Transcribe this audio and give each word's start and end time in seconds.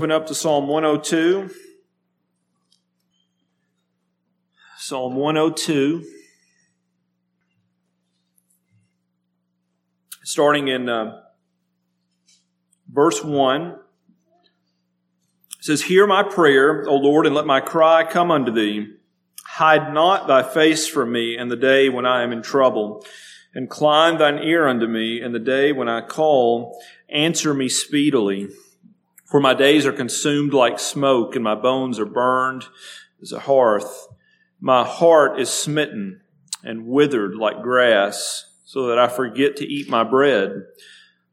Open 0.00 0.12
up 0.12 0.28
to 0.28 0.34
Psalm 0.36 0.68
102. 0.68 1.50
Psalm 4.76 5.16
102. 5.16 6.04
Starting 10.22 10.68
in 10.68 10.88
uh, 10.88 11.20
verse 12.88 13.24
1. 13.24 13.62
It 13.70 13.78
says, 15.62 15.82
Hear 15.82 16.06
my 16.06 16.22
prayer, 16.22 16.84
O 16.86 16.94
Lord, 16.94 17.26
and 17.26 17.34
let 17.34 17.44
my 17.44 17.58
cry 17.58 18.08
come 18.08 18.30
unto 18.30 18.52
thee. 18.52 18.94
Hide 19.46 19.92
not 19.92 20.28
thy 20.28 20.44
face 20.44 20.86
from 20.86 21.10
me 21.10 21.36
in 21.36 21.48
the 21.48 21.56
day 21.56 21.88
when 21.88 22.06
I 22.06 22.22
am 22.22 22.30
in 22.30 22.42
trouble. 22.42 23.04
Incline 23.52 24.18
thine 24.18 24.38
ear 24.44 24.68
unto 24.68 24.86
me 24.86 25.20
in 25.20 25.32
the 25.32 25.40
day 25.40 25.72
when 25.72 25.88
I 25.88 26.02
call. 26.02 26.80
Answer 27.08 27.52
me 27.52 27.68
speedily. 27.68 28.50
For 29.28 29.40
my 29.40 29.52
days 29.52 29.84
are 29.84 29.92
consumed 29.92 30.54
like 30.54 30.78
smoke, 30.78 31.34
and 31.34 31.44
my 31.44 31.54
bones 31.54 31.98
are 31.98 32.06
burned 32.06 32.64
as 33.20 33.30
a 33.30 33.40
hearth. 33.40 34.08
My 34.58 34.84
heart 34.84 35.38
is 35.38 35.50
smitten 35.50 36.22
and 36.64 36.86
withered 36.86 37.34
like 37.34 37.62
grass, 37.62 38.46
so 38.64 38.86
that 38.86 38.98
I 38.98 39.06
forget 39.06 39.56
to 39.56 39.66
eat 39.66 39.90
my 39.90 40.02
bread. 40.02 40.62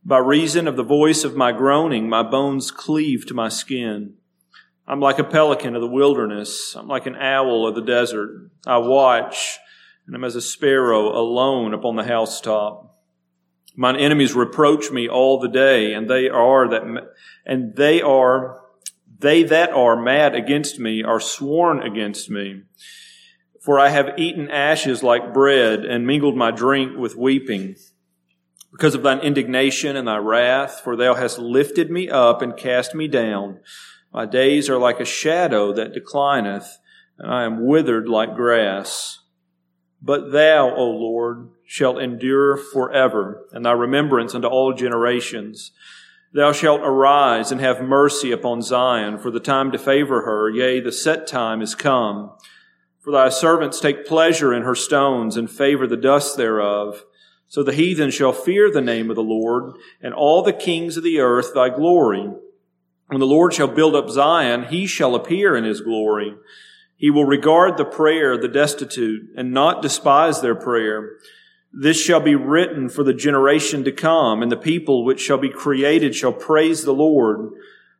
By 0.04 0.18
reason 0.18 0.68
of 0.68 0.76
the 0.76 0.84
voice 0.84 1.24
of 1.24 1.38
my 1.38 1.54
groaning, 1.54 2.10
my 2.10 2.22
bones 2.22 2.70
cleave 2.70 3.26
to 3.28 3.34
my 3.34 3.48
skin. 3.48 4.16
I'm 4.86 5.00
like 5.00 5.18
a 5.18 5.24
pelican 5.24 5.74
of 5.76 5.82
the 5.82 5.88
wilderness. 5.88 6.76
I'm 6.76 6.90
like 6.90 7.06
an 7.06 7.16
owl 7.16 7.66
of 7.66 7.76
the 7.76 7.82
desert. 7.82 8.52
I 8.68 8.78
watch, 8.78 9.58
and 10.06 10.16
I'm 10.16 10.24
as 10.26 10.36
a 10.36 10.42
sparrow 10.42 11.18
alone 11.18 11.74
upon 11.74 11.96
the 11.96 12.04
housetop. 12.04 12.95
Mine 13.76 13.98
enemies 13.98 14.34
reproach 14.34 14.92
me 14.92 15.08
all 15.08 15.40
the 15.40 15.50
day, 15.50 15.94
and 15.94 16.10
they 16.10 16.30
are 16.30 16.68
that, 16.70 16.84
and 17.46 17.76
they 17.76 18.02
are, 18.02 18.62
they 19.20 19.44
that 19.44 19.72
are 19.72 20.02
mad 20.02 20.34
against 20.34 20.80
me 20.80 21.04
are 21.04 21.20
sworn 21.20 21.82
against 21.82 22.30
me. 22.30 22.62
For 23.62 23.80
I 23.80 23.90
have 23.90 24.18
eaten 24.18 24.50
ashes 24.50 25.04
like 25.04 25.34
bread 25.34 25.84
and 25.86 26.08
mingled 26.08 26.38
my 26.38 26.52
drink 26.52 26.98
with 26.98 27.16
weeping. 27.18 27.76
Because 28.72 28.94
of 28.94 29.04
thine 29.04 29.20
indignation 29.20 29.96
and 29.96 30.08
thy 30.08 30.18
wrath, 30.18 30.82
for 30.84 30.96
thou 30.96 31.16
hast 31.16 31.40
lifted 31.40 31.90
me 31.90 32.10
up 32.10 32.42
and 32.42 32.56
cast 32.56 32.94
me 32.94 33.08
down. 33.08 33.60
My 34.14 34.26
days 34.26 34.70
are 34.70 34.78
like 34.78 35.00
a 35.00 35.06
shadow 35.06 35.74
that 35.74 35.94
declineth, 35.94 36.68
and 37.18 37.32
I 37.32 37.44
am 37.44 37.66
withered 37.66 38.08
like 38.08 38.36
grass. 38.36 39.20
But 40.02 40.32
thou, 40.32 40.74
O 40.76 40.86
Lord, 40.90 41.50
shalt 41.66 42.00
endure 42.00 42.58
forever, 42.58 43.46
and 43.52 43.66
thy 43.66 43.72
remembrance 43.72 44.36
unto 44.36 44.48
all 44.48 44.74
generations. 44.74 45.72
Thou 46.34 46.52
shalt 46.52 46.82
arise 46.82 47.52
and 47.52 47.62
have 47.62 47.82
mercy 47.82 48.32
upon 48.32 48.62
Zion, 48.62 49.18
for 49.18 49.32
the 49.32 49.40
time 49.40 49.72
to 49.72 49.78
favor 49.78 50.24
her, 50.24 50.50
yea, 50.50 50.80
the 50.80 50.92
set 50.92 51.28
time 51.28 51.62
is 51.62 51.76
come. 51.76 52.32
For 53.00 53.12
thy 53.12 53.30
servants 53.30 53.80
take 53.80 54.06
pleasure 54.06 54.54
in 54.54 54.64
her 54.64 54.76
stones 54.76 55.38
and 55.38 55.50
favor 55.50 55.88
the 55.88 55.96
dust 55.96 56.38
thereof. 56.38 57.06
So 57.48 57.64
the 57.64 57.74
heathen 57.74 58.12
shall 58.12 58.34
fear 58.34 58.70
the 58.70 58.82
name 58.82 59.10
of 59.10 59.16
the 59.16 59.24
Lord, 59.24 59.76
and 60.02 60.14
all 60.14 60.42
the 60.42 60.52
kings 60.52 60.98
of 60.98 61.04
the 61.04 61.20
earth 61.20 61.54
thy 61.54 61.70
glory. 61.70 62.30
When 63.08 63.20
the 63.20 63.28
Lord 63.28 63.54
shall 63.54 63.68
build 63.68 63.96
up 63.96 64.10
Zion, 64.10 64.66
he 64.66 64.88
shall 64.88 65.16
appear 65.16 65.56
in 65.56 65.64
his 65.64 65.82
glory. 65.82 66.36
He 66.98 67.10
will 67.10 67.26
regard 67.26 67.78
the 67.78 67.86
prayer 67.86 68.34
of 68.34 68.42
the 68.42 68.48
destitute 68.48 69.30
and 69.36 69.52
not 69.52 69.82
despise 69.82 70.42
their 70.42 70.56
prayer. 70.56 71.18
This 71.74 72.02
shall 72.02 72.22
be 72.22 72.36
written 72.36 72.88
for 72.88 73.04
the 73.04 73.14
generation 73.14 73.84
to 73.84 73.92
come, 73.92 74.42
and 74.42 74.50
the 74.50 74.58
people 74.58 75.04
which 75.04 75.20
shall 75.20 75.38
be 75.38 75.50
created 75.50 76.16
shall 76.16 76.32
praise 76.32 76.84
the 76.84 76.94
Lord. 76.94 77.52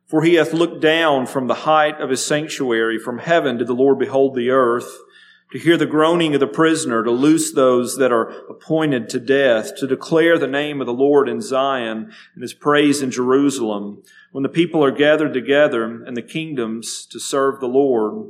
For 0.06 0.22
he 0.22 0.34
hath 0.34 0.54
looked 0.54 0.80
down 0.80 1.26
from 1.26 1.46
the 1.46 1.54
height 1.54 2.00
of 2.00 2.10
his 2.10 2.24
sanctuary. 2.24 2.98
From 2.98 3.18
heaven 3.18 3.58
did 3.58 3.66
the 3.66 3.74
Lord 3.74 3.98
behold 3.98 4.34
the 4.34 4.50
earth, 4.50 4.90
to 5.52 5.58
hear 5.58 5.76
the 5.76 5.84
groaning 5.84 6.32
of 6.32 6.40
the 6.40 6.46
prisoner, 6.46 7.04
to 7.04 7.10
loose 7.10 7.52
those 7.52 7.98
that 7.98 8.12
are 8.12 8.30
appointed 8.48 9.08
to 9.10 9.20
death, 9.20 9.76
to 9.76 9.86
declare 9.86 10.38
the 10.38 10.46
name 10.46 10.80
of 10.80 10.86
the 10.86 10.92
Lord 10.92 11.28
in 11.28 11.40
Zion 11.40 12.12
and 12.34 12.42
his 12.42 12.54
praise 12.54 13.02
in 13.02 13.10
Jerusalem, 13.10 14.02
when 14.32 14.42
the 14.42 14.48
people 14.48 14.82
are 14.82 14.90
gathered 14.90 15.34
together 15.34 15.84
and 15.84 16.16
the 16.16 16.22
kingdoms 16.22 17.06
to 17.06 17.20
serve 17.20 17.60
the 17.60 17.68
Lord. 17.68 18.28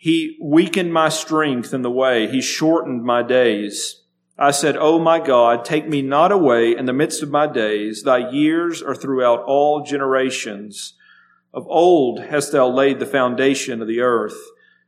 He 0.00 0.38
weakened 0.40 0.92
my 0.92 1.08
strength 1.08 1.74
in 1.74 1.82
the 1.82 1.90
way. 1.90 2.28
He 2.28 2.40
shortened 2.40 3.02
my 3.02 3.24
days. 3.24 4.04
I 4.38 4.52
said, 4.52 4.76
O 4.76 5.00
my 5.00 5.18
God, 5.18 5.64
take 5.64 5.88
me 5.88 6.02
not 6.02 6.30
away 6.30 6.76
in 6.76 6.86
the 6.86 6.92
midst 6.92 7.20
of 7.20 7.32
my 7.32 7.48
days. 7.48 8.04
Thy 8.04 8.30
years 8.30 8.80
are 8.80 8.94
throughout 8.94 9.42
all 9.42 9.82
generations. 9.82 10.94
Of 11.52 11.66
old 11.66 12.20
hast 12.20 12.52
thou 12.52 12.68
laid 12.68 13.00
the 13.00 13.06
foundation 13.06 13.82
of 13.82 13.88
the 13.88 14.00
earth, 14.00 14.38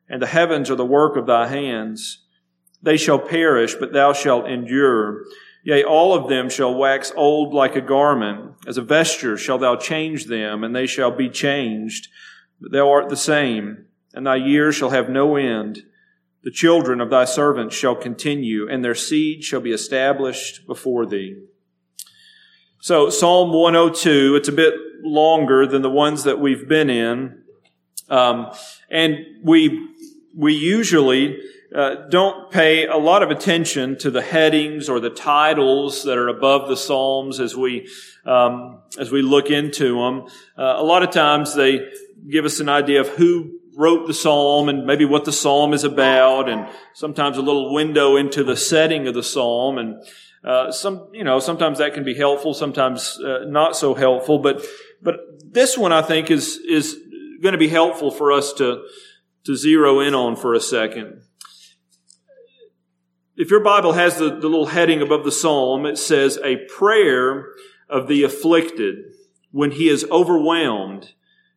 and 0.08 0.22
the 0.22 0.28
heavens 0.28 0.70
are 0.70 0.76
the 0.76 0.86
work 0.86 1.16
of 1.16 1.26
thy 1.26 1.48
hands. 1.48 2.24
They 2.80 2.96
shall 2.96 3.18
perish, 3.18 3.74
but 3.74 3.92
thou 3.92 4.12
shalt 4.12 4.48
endure. 4.48 5.24
Yea, 5.64 5.82
all 5.82 6.14
of 6.14 6.28
them 6.28 6.48
shall 6.48 6.72
wax 6.72 7.12
old 7.16 7.52
like 7.52 7.74
a 7.74 7.80
garment. 7.80 8.54
As 8.64 8.78
a 8.78 8.82
vesture 8.82 9.36
shall 9.36 9.58
thou 9.58 9.74
change 9.74 10.26
them, 10.26 10.62
and 10.62 10.76
they 10.76 10.86
shall 10.86 11.10
be 11.10 11.28
changed. 11.28 12.06
But 12.60 12.70
thou 12.70 12.88
art 12.88 13.08
the 13.08 13.16
same, 13.16 13.86
and 14.14 14.26
thy 14.26 14.36
years 14.36 14.74
shall 14.74 14.90
have 14.90 15.08
no 15.08 15.36
end. 15.36 15.84
The 16.42 16.50
children 16.50 17.00
of 17.00 17.10
thy 17.10 17.26
servants 17.26 17.76
shall 17.76 17.94
continue, 17.94 18.68
and 18.68 18.84
their 18.84 18.94
seed 18.94 19.44
shall 19.44 19.60
be 19.60 19.72
established 19.72 20.66
before 20.66 21.06
thee. 21.06 21.36
So, 22.80 23.10
Psalm 23.10 23.52
102, 23.52 24.36
it's 24.36 24.48
a 24.48 24.52
bit 24.52 24.74
longer 25.02 25.66
than 25.66 25.82
the 25.82 25.90
ones 25.90 26.24
that 26.24 26.40
we've 26.40 26.66
been 26.66 26.88
in. 26.88 27.42
Um, 28.08 28.52
and 28.90 29.18
we, 29.44 29.86
we 30.34 30.54
usually 30.54 31.38
uh, 31.74 32.08
don't 32.08 32.50
pay 32.50 32.86
a 32.86 32.96
lot 32.96 33.22
of 33.22 33.30
attention 33.30 33.98
to 33.98 34.10
the 34.10 34.22
headings 34.22 34.88
or 34.88 34.98
the 34.98 35.10
titles 35.10 36.04
that 36.04 36.16
are 36.16 36.28
above 36.28 36.68
the 36.68 36.76
Psalms 36.76 37.38
as 37.38 37.54
we, 37.54 37.86
um, 38.24 38.80
as 38.98 39.12
we 39.12 39.20
look 39.20 39.50
into 39.50 40.00
them. 40.00 40.24
Uh, 40.58 40.76
a 40.78 40.82
lot 40.82 41.02
of 41.02 41.10
times 41.10 41.54
they 41.54 41.86
give 42.28 42.46
us 42.46 42.60
an 42.60 42.68
idea 42.68 43.00
of 43.00 43.08
who 43.10 43.59
wrote 43.80 44.06
the 44.06 44.14
psalm 44.14 44.68
and 44.68 44.84
maybe 44.84 45.06
what 45.06 45.24
the 45.24 45.32
psalm 45.32 45.72
is 45.72 45.84
about 45.84 46.50
and 46.50 46.68
sometimes 46.92 47.38
a 47.38 47.42
little 47.42 47.72
window 47.72 48.16
into 48.16 48.44
the 48.44 48.56
setting 48.56 49.06
of 49.06 49.14
the 49.14 49.22
psalm 49.22 49.78
and 49.78 50.04
uh, 50.44 50.70
some 50.70 51.08
you 51.12 51.24
know 51.24 51.40
sometimes 51.40 51.78
that 51.78 51.94
can 51.94 52.04
be 52.04 52.14
helpful 52.14 52.52
sometimes 52.52 53.18
uh, 53.24 53.44
not 53.46 53.74
so 53.74 53.94
helpful 53.94 54.38
but 54.38 54.62
but 55.00 55.16
this 55.42 55.78
one 55.78 55.92
i 55.92 56.02
think 56.02 56.30
is 56.30 56.58
is 56.68 56.94
going 57.40 57.52
to 57.52 57.58
be 57.58 57.68
helpful 57.68 58.10
for 58.10 58.30
us 58.30 58.52
to 58.52 58.84
to 59.44 59.56
zero 59.56 60.00
in 60.00 60.14
on 60.14 60.36
for 60.36 60.52
a 60.52 60.60
second. 60.60 61.22
If 63.36 63.50
your 63.50 63.64
bible 63.64 63.94
has 63.94 64.18
the, 64.18 64.28
the 64.28 64.48
little 64.48 64.66
heading 64.66 65.00
above 65.00 65.24
the 65.24 65.32
psalm 65.32 65.86
it 65.86 65.96
says 65.96 66.38
a 66.44 66.66
prayer 66.66 67.46
of 67.88 68.06
the 68.06 68.22
afflicted 68.22 68.96
when 69.50 69.70
he 69.70 69.88
is 69.88 70.04
overwhelmed 70.10 71.14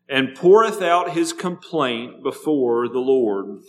and 0.10 0.36
poureth 0.36 0.82
out 0.82 1.12
his 1.12 1.34
complaint 1.34 2.24
before 2.24 2.88
the 2.88 3.00
Lord. 3.00 3.62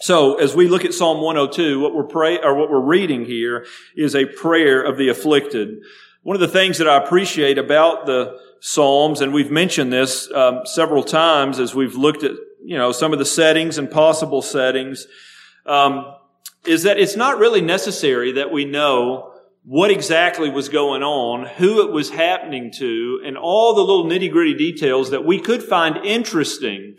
So, 0.00 0.34
as 0.34 0.56
we 0.56 0.68
look 0.68 0.84
at 0.84 0.94
Psalm 0.94 1.20
102, 1.20 1.78
what 1.78 1.94
we're 1.94 2.02
pray, 2.04 2.38
or 2.38 2.54
what 2.54 2.70
we're 2.70 2.80
reading 2.80 3.24
here 3.24 3.66
is 3.96 4.16
a 4.16 4.26
prayer 4.26 4.82
of 4.82 4.96
the 4.98 5.08
afflicted. 5.08 5.78
One 6.22 6.34
of 6.34 6.40
the 6.40 6.48
things 6.48 6.78
that 6.78 6.88
I 6.88 6.96
appreciate 6.96 7.58
about 7.58 8.06
the 8.06 8.38
Psalms, 8.60 9.20
and 9.20 9.32
we've 9.32 9.50
mentioned 9.50 9.92
this 9.92 10.30
um, 10.32 10.62
several 10.64 11.02
times 11.02 11.58
as 11.58 11.74
we've 11.74 11.94
looked 11.94 12.24
at, 12.24 12.32
you 12.64 12.76
know, 12.76 12.92
some 12.92 13.12
of 13.12 13.18
the 13.18 13.24
settings 13.24 13.78
and 13.78 13.90
possible 13.90 14.42
settings, 14.42 15.06
um, 15.66 16.14
is 16.64 16.84
that 16.84 16.98
it's 16.98 17.16
not 17.16 17.38
really 17.38 17.60
necessary 17.60 18.32
that 18.32 18.50
we 18.50 18.64
know 18.64 19.31
what 19.64 19.90
exactly 19.90 20.50
was 20.50 20.68
going 20.68 21.02
on, 21.02 21.46
who 21.46 21.86
it 21.86 21.92
was 21.92 22.10
happening 22.10 22.72
to, 22.72 23.20
and 23.24 23.36
all 23.36 23.74
the 23.74 23.80
little 23.80 24.04
nitty 24.04 24.30
gritty 24.30 24.54
details 24.54 25.10
that 25.10 25.24
we 25.24 25.38
could 25.38 25.62
find 25.62 26.04
interesting. 26.04 26.96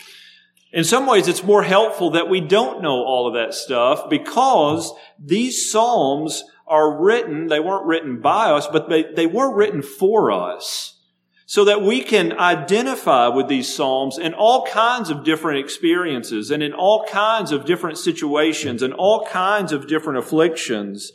In 0.72 0.84
some 0.84 1.06
ways, 1.06 1.28
it's 1.28 1.44
more 1.44 1.64
helpful 1.64 2.12
that 2.12 2.30
we 2.30 2.40
don't 2.40 2.82
know 2.82 3.04
all 3.04 3.28
of 3.28 3.34
that 3.34 3.54
stuff 3.54 4.10
because 4.10 4.94
these 5.20 5.70
Psalms 5.70 6.44
are 6.66 7.04
written, 7.04 7.48
they 7.48 7.60
weren't 7.60 7.86
written 7.86 8.22
by 8.22 8.50
us, 8.50 8.68
but 8.68 8.90
they, 8.90 9.04
they 9.04 9.28
were 9.28 9.54
written 9.54 9.82
for 9.82 10.32
us. 10.32 11.00
So 11.46 11.66
that 11.66 11.84
we 11.84 12.02
can 12.02 12.40
identify 12.40 13.28
with 13.28 13.48
these 13.50 13.76
Psalms 13.76 14.18
in 14.18 14.34
all 14.34 14.66
kinds 14.66 15.10
of 15.10 15.26
different 15.26 15.60
experiences 15.60 16.50
and 16.50 16.64
in 16.64 16.74
all 16.74 17.06
kinds 17.06 17.52
of 17.52 17.66
different 17.66 17.98
situations 17.98 18.82
and 18.82 18.94
all 18.94 19.26
kinds 19.26 19.72
of 19.74 19.88
different 19.88 20.18
afflictions. 20.18 21.12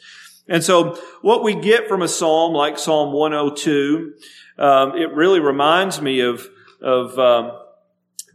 And 0.49 0.65
so 0.65 0.99
what 1.21 1.43
we 1.43 1.55
get 1.55 1.89
from 1.89 2.03
a 2.03 2.09
psalm 2.09 2.55
like 2.55 2.79
Psalm 2.79 3.13
102, 3.13 4.15
um, 4.59 4.97
it 4.97 5.13
really 5.13 5.41
reminds 5.41 6.01
me 6.01 6.21
of, 6.21 6.49
of 6.81 7.19
um, 7.19 7.53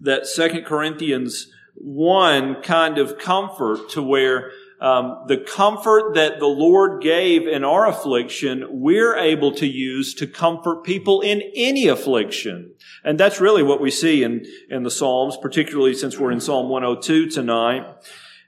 that 0.02 0.28
Second 0.28 0.66
Corinthians 0.66 1.48
1 1.76 2.62
kind 2.62 2.98
of 3.00 3.18
comfort 3.18 3.90
to 3.90 4.04
where 4.04 4.52
um, 4.80 5.24
the 5.28 5.38
comfort 5.38 6.14
that 6.16 6.40
the 6.40 6.46
Lord 6.46 7.02
gave 7.02 7.48
in 7.48 7.64
our 7.64 7.88
affliction, 7.88 8.66
we're 8.70 9.16
able 9.16 9.54
to 9.54 9.66
use 9.66 10.14
to 10.16 10.28
comfort 10.28 10.84
people 10.84 11.22
in 11.22 11.42
any 11.56 11.88
affliction. 11.88 12.74
And 13.04 13.18
that's 13.18 13.40
really 13.40 13.64
what 13.64 13.82
we 13.82 13.90
see 13.90 14.24
in, 14.24 14.46
in 14.70 14.84
the 14.84 14.92
Psalms, 14.92 15.38
particularly 15.42 15.94
since 15.94 16.20
we're 16.20 16.32
in 16.32 16.42
Psalm 16.42 16.70
102 16.70 17.30
tonight. 17.30 17.86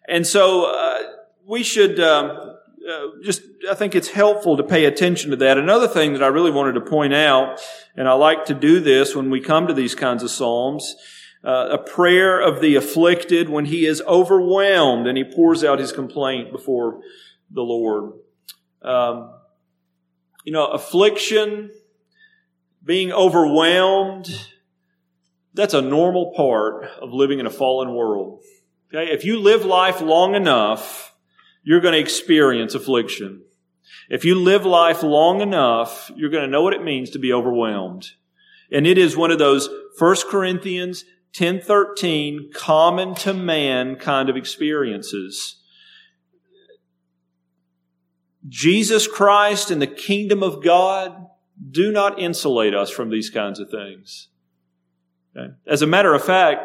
And 0.09 0.27
so, 0.27 0.65
uh, 0.65 0.99
we 1.45 1.63
should, 1.63 1.99
um, 1.99 2.54
uh, 2.89 3.07
just, 3.23 3.41
I 3.69 3.73
think 3.73 3.95
it's 3.95 4.09
helpful 4.09 4.57
to 4.57 4.63
pay 4.63 4.85
attention 4.85 5.31
to 5.31 5.37
that. 5.37 5.57
Another 5.57 5.87
thing 5.87 6.13
that 6.13 6.23
I 6.23 6.27
really 6.27 6.51
wanted 6.51 6.73
to 6.73 6.81
point 6.81 7.13
out, 7.13 7.59
and 7.95 8.07
I 8.07 8.13
like 8.13 8.45
to 8.45 8.53
do 8.53 8.79
this 8.79 9.15
when 9.15 9.29
we 9.29 9.41
come 9.41 9.67
to 9.67 9.73
these 9.73 9.95
kinds 9.95 10.21
of 10.23 10.29
Psalms, 10.29 10.95
uh, 11.43 11.69
a 11.71 11.77
prayer 11.77 12.39
of 12.39 12.61
the 12.61 12.75
afflicted 12.75 13.49
when 13.49 13.65
he 13.65 13.85
is 13.85 14.01
overwhelmed 14.07 15.07
and 15.07 15.17
he 15.17 15.23
pours 15.23 15.63
out 15.63 15.79
his 15.79 15.91
complaint 15.91 16.51
before 16.51 17.01
the 17.51 17.61
Lord. 17.61 18.13
Um, 18.81 19.33
you 20.43 20.51
know, 20.51 20.67
affliction, 20.67 21.71
being 22.83 23.11
overwhelmed, 23.11 24.47
that's 25.55 25.73
a 25.73 25.81
normal 25.81 26.33
part 26.35 26.85
of 27.01 27.11
living 27.11 27.39
in 27.39 27.47
a 27.47 27.51
fallen 27.51 27.95
world. 27.95 28.43
Okay? 28.93 29.11
If 29.11 29.25
you 29.25 29.39
live 29.39 29.65
life 29.65 30.01
long 30.01 30.35
enough, 30.35 31.14
you're 31.65 31.81
going 31.81 31.93
to 31.93 31.99
experience 31.99 32.75
affliction. 32.75 33.41
If 34.09 34.23
you 34.23 34.35
live 34.35 34.65
life 34.65 35.03
long 35.03 35.41
enough, 35.41 36.11
you're 36.15 36.29
going 36.29 36.43
to 36.43 36.49
know 36.49 36.61
what 36.61 36.73
it 36.73 36.83
means 36.83 37.09
to 37.09 37.19
be 37.19 37.33
overwhelmed. 37.33 38.11
And 38.71 38.87
it 38.87 38.97
is 38.97 39.17
one 39.17 39.31
of 39.31 39.39
those 39.39 39.67
1 39.97 40.15
Corinthians 40.29 41.03
1013 41.37 42.51
common 42.53 43.15
to 43.15 43.33
man 43.33 43.95
kind 43.95 44.29
of 44.29 44.37
experiences. 44.37 45.57
Jesus 48.47 49.07
Christ 49.07 49.71
and 49.71 49.81
the 49.81 49.87
kingdom 49.87 50.43
of 50.43 50.63
God 50.63 51.27
do 51.71 51.91
not 51.91 52.19
insulate 52.19 52.75
us 52.75 52.91
from 52.91 53.09
these 53.09 53.31
kinds 53.31 53.59
of 53.59 53.71
things. 53.71 54.27
Okay? 55.35 55.53
As 55.65 55.81
a 55.81 55.87
matter 55.87 56.13
of 56.13 56.23
fact, 56.23 56.61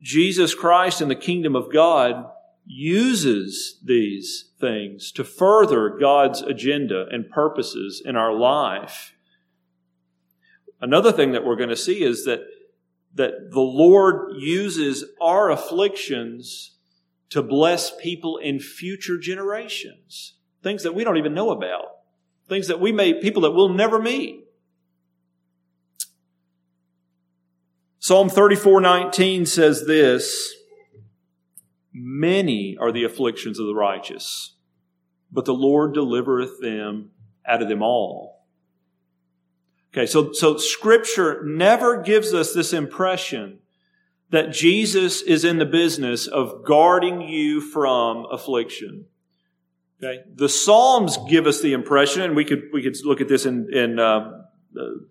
Jesus 0.00 0.54
Christ 0.54 1.00
and 1.00 1.10
the 1.10 1.16
kingdom 1.16 1.56
of 1.56 1.72
God 1.72 2.31
uses 2.64 3.78
these 3.84 4.50
things 4.60 5.10
to 5.12 5.24
further 5.24 5.90
God's 5.90 6.42
agenda 6.42 7.06
and 7.10 7.28
purposes 7.28 8.02
in 8.04 8.16
our 8.16 8.32
life. 8.32 9.14
Another 10.80 11.12
thing 11.12 11.32
that 11.32 11.44
we're 11.44 11.56
going 11.56 11.68
to 11.68 11.76
see 11.76 12.02
is 12.02 12.24
that 12.24 12.40
that 13.14 13.50
the 13.50 13.60
Lord 13.60 14.32
uses 14.38 15.04
our 15.20 15.50
afflictions 15.50 16.76
to 17.30 17.42
bless 17.42 17.94
people 17.96 18.38
in 18.38 18.58
future 18.58 19.18
generations. 19.18 20.34
Things 20.62 20.82
that 20.82 20.94
we 20.94 21.04
don't 21.04 21.16
even 21.16 21.34
know 21.34 21.50
about. 21.50 21.84
Things 22.48 22.68
that 22.68 22.80
we 22.80 22.92
may, 22.92 23.14
people 23.14 23.42
that 23.42 23.52
we'll 23.52 23.68
never 23.68 23.98
meet. 23.98 24.44
Psalm 27.98 28.28
34:19 28.28 29.46
says 29.46 29.86
this, 29.86 30.54
Many 31.92 32.76
are 32.80 32.92
the 32.92 33.04
afflictions 33.04 33.58
of 33.58 33.66
the 33.66 33.74
righteous, 33.74 34.54
but 35.30 35.44
the 35.44 35.54
Lord 35.54 35.94
delivereth 35.94 36.60
them 36.60 37.10
out 37.46 37.62
of 37.62 37.68
them 37.68 37.82
all. 37.82 38.46
Okay, 39.92 40.06
so, 40.06 40.32
so 40.32 40.56
scripture 40.56 41.42
never 41.44 42.00
gives 42.00 42.32
us 42.32 42.54
this 42.54 42.72
impression 42.72 43.58
that 44.30 44.50
Jesus 44.50 45.20
is 45.20 45.44
in 45.44 45.58
the 45.58 45.66
business 45.66 46.26
of 46.26 46.64
guarding 46.64 47.20
you 47.20 47.60
from 47.60 48.24
affliction. 48.30 49.04
Okay, 50.02 50.22
the 50.34 50.48
Psalms 50.48 51.18
give 51.28 51.46
us 51.46 51.60
the 51.60 51.74
impression, 51.74 52.22
and 52.22 52.34
we 52.34 52.44
could 52.44 52.70
we 52.72 52.82
could 52.82 52.96
look 53.04 53.20
at 53.20 53.28
this 53.28 53.46
in 53.46 53.72
in 53.72 53.98
uh, 53.98 54.41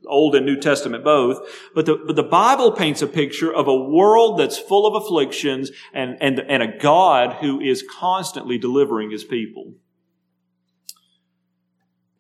Old 0.07 0.35
and 0.35 0.45
New 0.45 0.59
Testament 0.59 1.03
both, 1.03 1.39
but 1.75 1.85
the 1.85 1.95
but 1.95 2.15
the 2.15 2.23
Bible 2.23 2.71
paints 2.71 3.01
a 3.01 3.07
picture 3.07 3.53
of 3.53 3.67
a 3.67 3.75
world 3.75 4.39
that's 4.39 4.57
full 4.57 4.87
of 4.87 4.95
afflictions 5.01 5.71
and 5.93 6.17
and 6.21 6.39
and 6.39 6.63
a 6.63 6.77
God 6.77 7.37
who 7.41 7.59
is 7.59 7.83
constantly 7.89 8.57
delivering 8.57 9.11
His 9.11 9.23
people. 9.23 9.75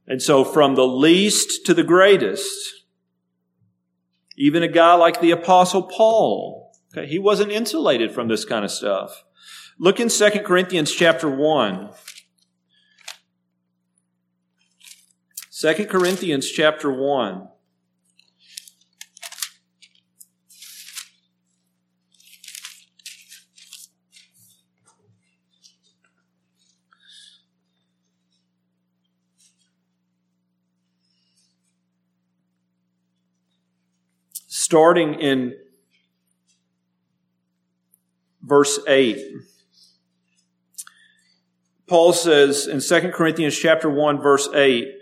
And 0.07 0.21
so 0.21 0.43
from 0.43 0.75
the 0.75 0.87
least 0.87 1.65
to 1.65 1.73
the 1.73 1.83
greatest, 1.83 2.83
even 4.37 4.63
a 4.63 4.67
guy 4.67 4.93
like 4.95 5.21
the 5.21 5.31
apostle 5.31 5.83
Paul, 5.83 6.73
okay, 6.91 7.07
he 7.07 7.17
wasn't 7.17 7.51
insulated 7.51 8.11
from 8.11 8.27
this 8.27 8.43
kind 8.43 8.65
of 8.65 8.71
stuff. 8.71 9.23
Look 9.79 9.99
in 9.99 10.09
2 10.09 10.29
Corinthians 10.45 10.91
chapter 10.91 11.29
1. 11.29 11.89
2 15.61 15.85
Corinthians 15.85 16.49
chapter 16.49 16.91
1. 16.91 17.47
starting 34.47 35.15
in 35.15 35.53
verse 38.41 38.79
8. 38.87 39.17
Paul 41.87 42.13
says 42.13 42.67
in 42.67 42.79
2 42.79 43.11
Corinthians 43.11 43.57
chapter 43.57 43.89
1 43.89 44.21
verse 44.21 44.47
8, 44.53 45.00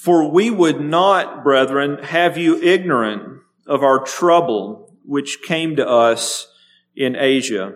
For 0.00 0.30
we 0.30 0.50
would 0.50 0.80
not, 0.80 1.44
brethren, 1.44 2.02
have 2.02 2.36
you 2.36 2.60
ignorant 2.60 3.40
of 3.66 3.82
our 3.82 4.00
trouble 4.00 4.94
which 5.04 5.42
came 5.42 5.76
to 5.76 5.88
us 5.88 6.48
in 6.94 7.14
Asia. 7.14 7.74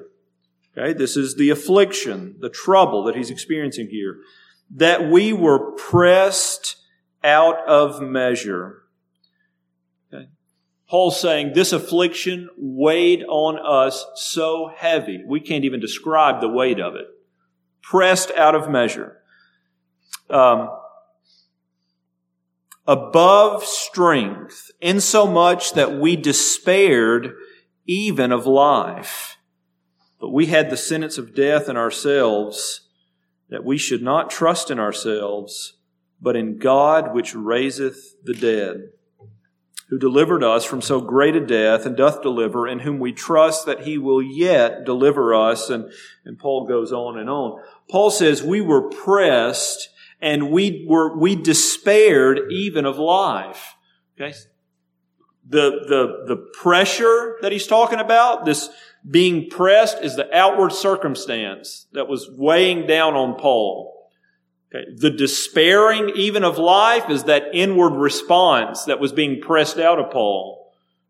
Okay, 0.76 0.92
this 0.92 1.16
is 1.16 1.36
the 1.36 1.50
affliction, 1.50 2.36
the 2.40 2.48
trouble 2.48 3.04
that 3.04 3.16
he's 3.16 3.30
experiencing 3.30 3.88
here. 3.90 4.18
That 4.74 5.10
we 5.10 5.32
were 5.32 5.72
pressed 5.72 6.76
out 7.22 7.58
of 7.68 8.00
measure 8.00 8.80
Okay. 10.12 10.28
Paul's 10.88 11.20
saying 11.20 11.52
this 11.54 11.72
affliction 11.72 12.48
weighed 12.56 13.24
on 13.28 13.58
us 13.58 14.04
so 14.16 14.72
heavy, 14.76 15.22
we 15.26 15.40
can't 15.40 15.64
even 15.64 15.80
describe 15.80 16.40
the 16.40 16.48
weight 16.48 16.80
of 16.80 16.94
it. 16.94 17.06
Pressed 17.82 18.30
out 18.32 18.54
of 18.54 18.68
measure. 18.68 19.18
Um, 20.28 20.68
above 22.90 23.64
strength, 23.64 24.72
insomuch 24.80 25.74
that 25.74 25.92
we 25.92 26.16
despaired 26.16 27.34
even 27.86 28.32
of 28.32 28.46
life. 28.46 29.36
But 30.20 30.30
we 30.30 30.46
had 30.46 30.70
the 30.70 30.76
sentence 30.76 31.16
of 31.16 31.32
death 31.32 31.68
in 31.68 31.76
ourselves, 31.76 32.88
that 33.48 33.64
we 33.64 33.78
should 33.78 34.02
not 34.02 34.28
trust 34.28 34.72
in 34.72 34.80
ourselves, 34.80 35.74
but 36.20 36.34
in 36.34 36.58
God 36.58 37.14
which 37.14 37.32
raiseth 37.32 38.16
the 38.24 38.34
dead 38.34 38.90
who 39.88 39.98
delivered 39.98 40.42
us 40.42 40.64
from 40.64 40.80
so 40.80 41.00
great 41.00 41.36
a 41.36 41.40
death 41.40 41.86
and 41.86 41.96
doth 41.96 42.22
deliver, 42.22 42.66
in 42.66 42.80
whom 42.80 42.98
we 42.98 43.12
trust 43.12 43.66
that 43.66 43.82
he 43.82 43.98
will 43.98 44.22
yet 44.22 44.84
deliver 44.84 45.34
us. 45.34 45.68
And, 45.68 45.92
and 46.24 46.38
Paul 46.38 46.66
goes 46.66 46.92
on 46.92 47.18
and 47.18 47.30
on. 47.30 47.60
Paul 47.88 48.10
says 48.10 48.42
we 48.42 48.60
were 48.60 48.88
pressed 48.88 49.88
and 50.20 50.50
we 50.50 50.84
were, 50.88 51.18
we 51.18 51.36
despaired 51.36 52.50
even 52.50 52.84
of 52.86 52.98
life. 52.98 53.74
Okay. 54.20 54.36
The, 55.48 55.70
the, 55.88 56.34
the 56.34 56.36
pressure 56.60 57.36
that 57.42 57.52
he's 57.52 57.66
talking 57.66 57.98
about, 57.98 58.44
this 58.44 58.68
being 59.08 59.48
pressed 59.48 60.02
is 60.02 60.16
the 60.16 60.34
outward 60.36 60.72
circumstance 60.72 61.86
that 61.92 62.06
was 62.06 62.28
weighing 62.30 62.86
down 62.86 63.14
on 63.14 63.38
Paul. 63.38 64.08
Okay. 64.74 64.84
The 64.94 65.10
despairing 65.10 66.12
even 66.14 66.44
of 66.44 66.58
life 66.58 67.10
is 67.10 67.24
that 67.24 67.44
inward 67.52 67.94
response 67.98 68.84
that 68.84 69.00
was 69.00 69.12
being 69.12 69.40
pressed 69.40 69.78
out 69.78 69.98
of 69.98 70.10
Paul. 70.10 70.60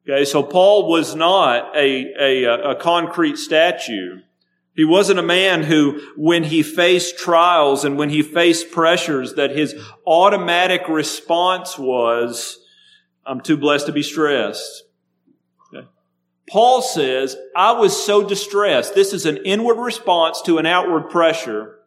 Okay, 0.09 0.25
so 0.25 0.43
Paul 0.43 0.89
was 0.89 1.15
not 1.15 1.77
a, 1.77 2.13
a, 2.19 2.71
a 2.71 2.75
concrete 2.77 3.37
statue. 3.37 4.21
He 4.81 4.87
wasn't 4.87 5.19
a 5.19 5.23
man 5.23 5.63
who, 5.63 6.01
when 6.17 6.43
he 6.43 6.63
faced 6.63 7.19
trials 7.19 7.85
and 7.85 7.99
when 7.99 8.09
he 8.09 8.23
faced 8.23 8.71
pressures, 8.71 9.35
that 9.35 9.51
his 9.51 9.75
automatic 10.07 10.89
response 10.89 11.79
was, 11.79 12.59
I'm 13.27 13.43
too 13.43 13.59
blessed 13.59 13.85
to 13.89 13.93
be 13.93 14.03
stressed. 14.03 14.85
Okay. 15.69 15.87
Paul 16.49 16.81
says, 16.81 17.37
I 17.55 17.73
was 17.73 17.95
so 17.95 18.27
distressed. 18.27 18.95
This 18.95 19.13
is 19.13 19.27
an 19.27 19.37
inward 19.45 19.77
response 19.77 20.41
to 20.47 20.57
an 20.57 20.65
outward 20.65 21.11
pressure 21.11 21.81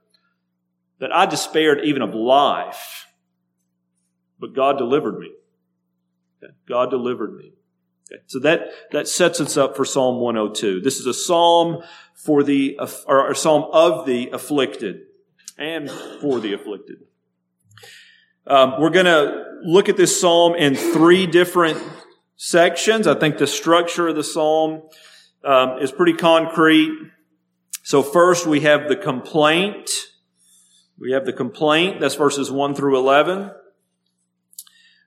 that 1.00 1.12
I 1.12 1.26
despaired 1.26 1.84
even 1.86 2.04
of 2.04 2.14
life. 2.14 3.08
But 4.40 4.54
God 4.54 4.78
delivered 4.78 5.18
me. 5.18 5.32
God 6.68 6.92
delivered 6.92 7.36
me. 7.36 7.54
Okay, 8.12 8.22
so 8.28 8.38
that, 8.42 8.68
that 8.92 9.08
sets 9.08 9.42
us 9.42 9.58
up 9.58 9.76
for 9.76 9.84
Psalm 9.84 10.20
102. 10.20 10.82
This 10.82 11.00
is 11.00 11.08
a 11.08 11.14
psalm 11.14 11.82
for 12.16 12.44
the, 12.44 12.80
or 13.08 13.32
a 13.32 13.36
psalm 13.36 13.70
of 13.72 14.06
the 14.06 14.30
afflicted 14.30 15.02
and 15.58 15.90
for 16.22 16.40
the 16.40 16.54
afflicted. 16.54 16.98
Um, 18.46 18.76
we're 18.80 18.90
going 18.90 19.06
to 19.06 19.46
look 19.64 19.88
at 19.88 19.98
this 19.98 20.20
psalm 20.20 20.56
in 20.56 20.76
three 20.76 21.26
different 21.26 21.82
sections. 22.36 23.08
I 23.08 23.14
think 23.16 23.38
the 23.38 23.48
structure 23.48 24.10
of 24.10 24.16
the 24.16 24.24
psalm 24.24 24.82
um, 25.44 25.80
is 25.80 25.92
pretty 25.92 26.14
concrete. 26.14 26.92
So 27.84 28.04
first 28.04 28.46
we 28.46 28.62
have 28.62 28.88
the 28.88 28.96
complaint. 28.96 29.90
We 31.00 31.12
have 31.14 31.26
the 31.26 31.34
complaint. 31.34 32.00
That's 32.00 32.16
verses 32.16 32.52
1 32.52 32.76
through 32.76 32.98
11. 32.98 33.52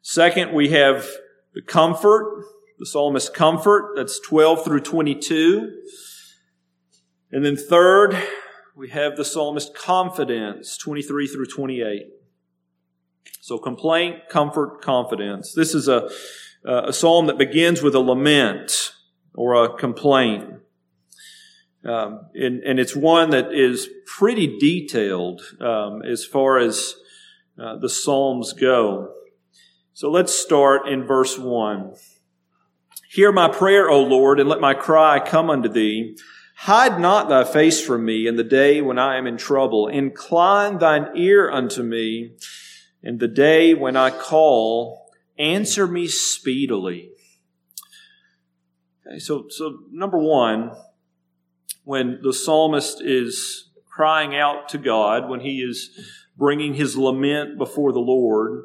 Second, 0.02 0.52
we 0.52 0.70
have 0.70 1.08
the 1.54 1.62
comfort, 1.62 2.44
the 2.78 2.86
psalmist's 2.86 3.30
comfort. 3.30 3.94
That's 3.96 4.20
12 4.20 4.64
through 4.64 4.80
22. 4.80 5.72
And 7.32 7.44
then 7.44 7.56
third, 7.56 8.16
we 8.76 8.90
have 8.90 9.16
the 9.16 9.24
psalmist 9.24 9.74
confidence, 9.74 10.76
23 10.76 11.26
through 11.26 11.46
28. 11.46 12.06
So 13.40 13.58
complaint, 13.58 14.28
comfort, 14.28 14.82
confidence. 14.82 15.52
This 15.52 15.74
is 15.74 15.88
a, 15.88 16.08
a 16.64 16.92
psalm 16.92 17.26
that 17.26 17.38
begins 17.38 17.82
with 17.82 17.94
a 17.94 18.00
lament 18.00 18.92
or 19.34 19.54
a 19.54 19.76
complaint. 19.76 20.44
Um, 21.84 22.28
and, 22.34 22.64
and, 22.64 22.80
it's 22.80 22.96
one 22.96 23.30
that 23.30 23.52
is 23.52 23.88
pretty 24.06 24.58
detailed 24.58 25.40
um, 25.60 26.02
as 26.02 26.24
far 26.24 26.58
as 26.58 26.96
uh, 27.62 27.76
the 27.76 27.88
Psalms 27.88 28.52
go. 28.52 29.12
So 29.92 30.10
let's 30.10 30.34
start 30.34 30.88
in 30.88 31.04
verse 31.04 31.38
1. 31.38 31.94
Hear 33.10 33.30
my 33.30 33.48
prayer, 33.48 33.88
O 33.88 34.02
Lord, 34.02 34.40
and 34.40 34.48
let 34.48 34.60
my 34.60 34.74
cry 34.74 35.20
come 35.20 35.48
unto 35.48 35.68
thee. 35.68 36.16
Hide 36.66 36.98
not 36.98 37.28
thy 37.28 37.44
face 37.44 37.80
from 37.80 38.04
me 38.04 38.26
in 38.26 38.34
the 38.34 38.42
day 38.42 38.80
when 38.80 38.98
I 38.98 39.18
am 39.18 39.28
in 39.28 39.36
trouble. 39.36 39.86
Incline 39.86 40.78
thine 40.78 41.06
ear 41.14 41.48
unto 41.48 41.80
me 41.84 42.32
in 43.04 43.18
the 43.18 43.28
day 43.28 43.72
when 43.72 43.94
I 43.94 44.10
call. 44.10 45.08
Answer 45.38 45.86
me 45.86 46.08
speedily. 46.08 47.12
Okay, 49.06 49.20
so, 49.20 49.46
so 49.48 49.78
number 49.92 50.18
one, 50.18 50.72
when 51.84 52.18
the 52.20 52.32
psalmist 52.32 53.00
is 53.00 53.70
crying 53.88 54.34
out 54.34 54.68
to 54.70 54.78
God, 54.78 55.28
when 55.28 55.38
he 55.38 55.60
is 55.62 55.90
bringing 56.36 56.74
his 56.74 56.96
lament 56.96 57.58
before 57.58 57.92
the 57.92 58.00
Lord, 58.00 58.64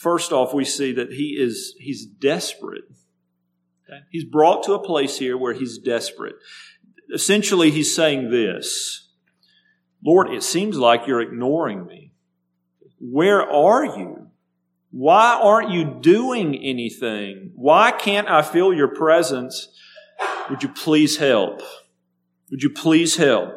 first 0.00 0.32
off, 0.32 0.54
we 0.54 0.64
see 0.64 0.92
that 0.92 1.12
he 1.12 1.36
is, 1.38 1.74
he's 1.78 2.06
desperate. 2.06 2.84
He's 4.10 4.24
brought 4.24 4.64
to 4.64 4.72
a 4.72 4.82
place 4.82 5.18
here 5.18 5.36
where 5.36 5.52
he's 5.54 5.78
desperate. 5.78 6.36
Essentially, 7.12 7.70
he's 7.70 7.94
saying 7.94 8.30
this, 8.30 9.08
Lord, 10.04 10.28
it 10.30 10.42
seems 10.42 10.76
like 10.76 11.06
you're 11.06 11.20
ignoring 11.20 11.86
me. 11.86 12.12
Where 13.00 13.42
are 13.42 13.84
you? 13.84 14.28
Why 14.90 15.38
aren't 15.40 15.70
you 15.70 15.98
doing 16.00 16.56
anything? 16.56 17.52
Why 17.54 17.90
can't 17.90 18.28
I 18.28 18.42
feel 18.42 18.72
your 18.72 18.88
presence? 18.88 19.68
Would 20.50 20.62
you 20.62 20.68
please 20.68 21.18
help? 21.18 21.62
Would 22.50 22.62
you 22.62 22.70
please 22.70 23.16
help? 23.16 23.52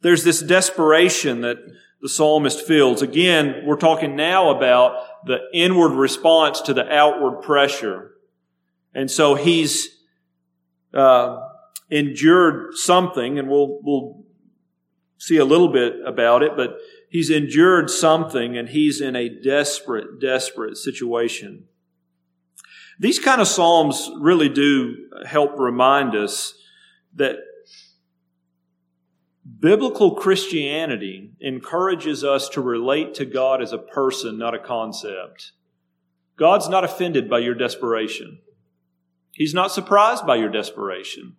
There's 0.00 0.24
this 0.24 0.40
desperation 0.40 1.42
that 1.42 1.58
the 2.00 2.08
psalmist 2.08 2.66
feels. 2.66 3.02
Again, 3.02 3.62
we're 3.64 3.76
talking 3.76 4.16
now 4.16 4.50
about 4.50 5.26
the 5.26 5.38
inward 5.54 5.92
response 5.92 6.60
to 6.62 6.74
the 6.74 6.90
outward 6.92 7.42
pressure. 7.42 8.12
And 8.94 9.10
so 9.10 9.36
he's 9.36 9.88
uh, 10.92 11.38
endured 11.92 12.74
something, 12.74 13.38
and 13.38 13.48
we'll, 13.48 13.78
we'll 13.82 14.24
see 15.18 15.36
a 15.36 15.44
little 15.44 15.68
bit 15.68 15.94
about 16.06 16.42
it, 16.42 16.56
but 16.56 16.78
he's 17.10 17.30
endured 17.30 17.90
something 17.90 18.56
and 18.56 18.70
he's 18.70 19.00
in 19.00 19.14
a 19.14 19.28
desperate, 19.28 20.18
desperate 20.20 20.76
situation. 20.78 21.64
These 22.98 23.18
kind 23.18 23.40
of 23.40 23.46
Psalms 23.46 24.10
really 24.18 24.48
do 24.48 25.08
help 25.26 25.58
remind 25.58 26.16
us 26.16 26.54
that 27.14 27.36
biblical 29.60 30.14
Christianity 30.14 31.32
encourages 31.40 32.24
us 32.24 32.48
to 32.50 32.60
relate 32.62 33.14
to 33.14 33.26
God 33.26 33.60
as 33.60 33.72
a 33.72 33.78
person, 33.78 34.38
not 34.38 34.54
a 34.54 34.58
concept. 34.58 35.52
God's 36.36 36.68
not 36.68 36.84
offended 36.84 37.28
by 37.28 37.40
your 37.40 37.54
desperation. 37.54 38.38
He's 39.32 39.54
not 39.54 39.72
surprised 39.72 40.26
by 40.26 40.36
your 40.36 40.50
desperation. 40.50 41.36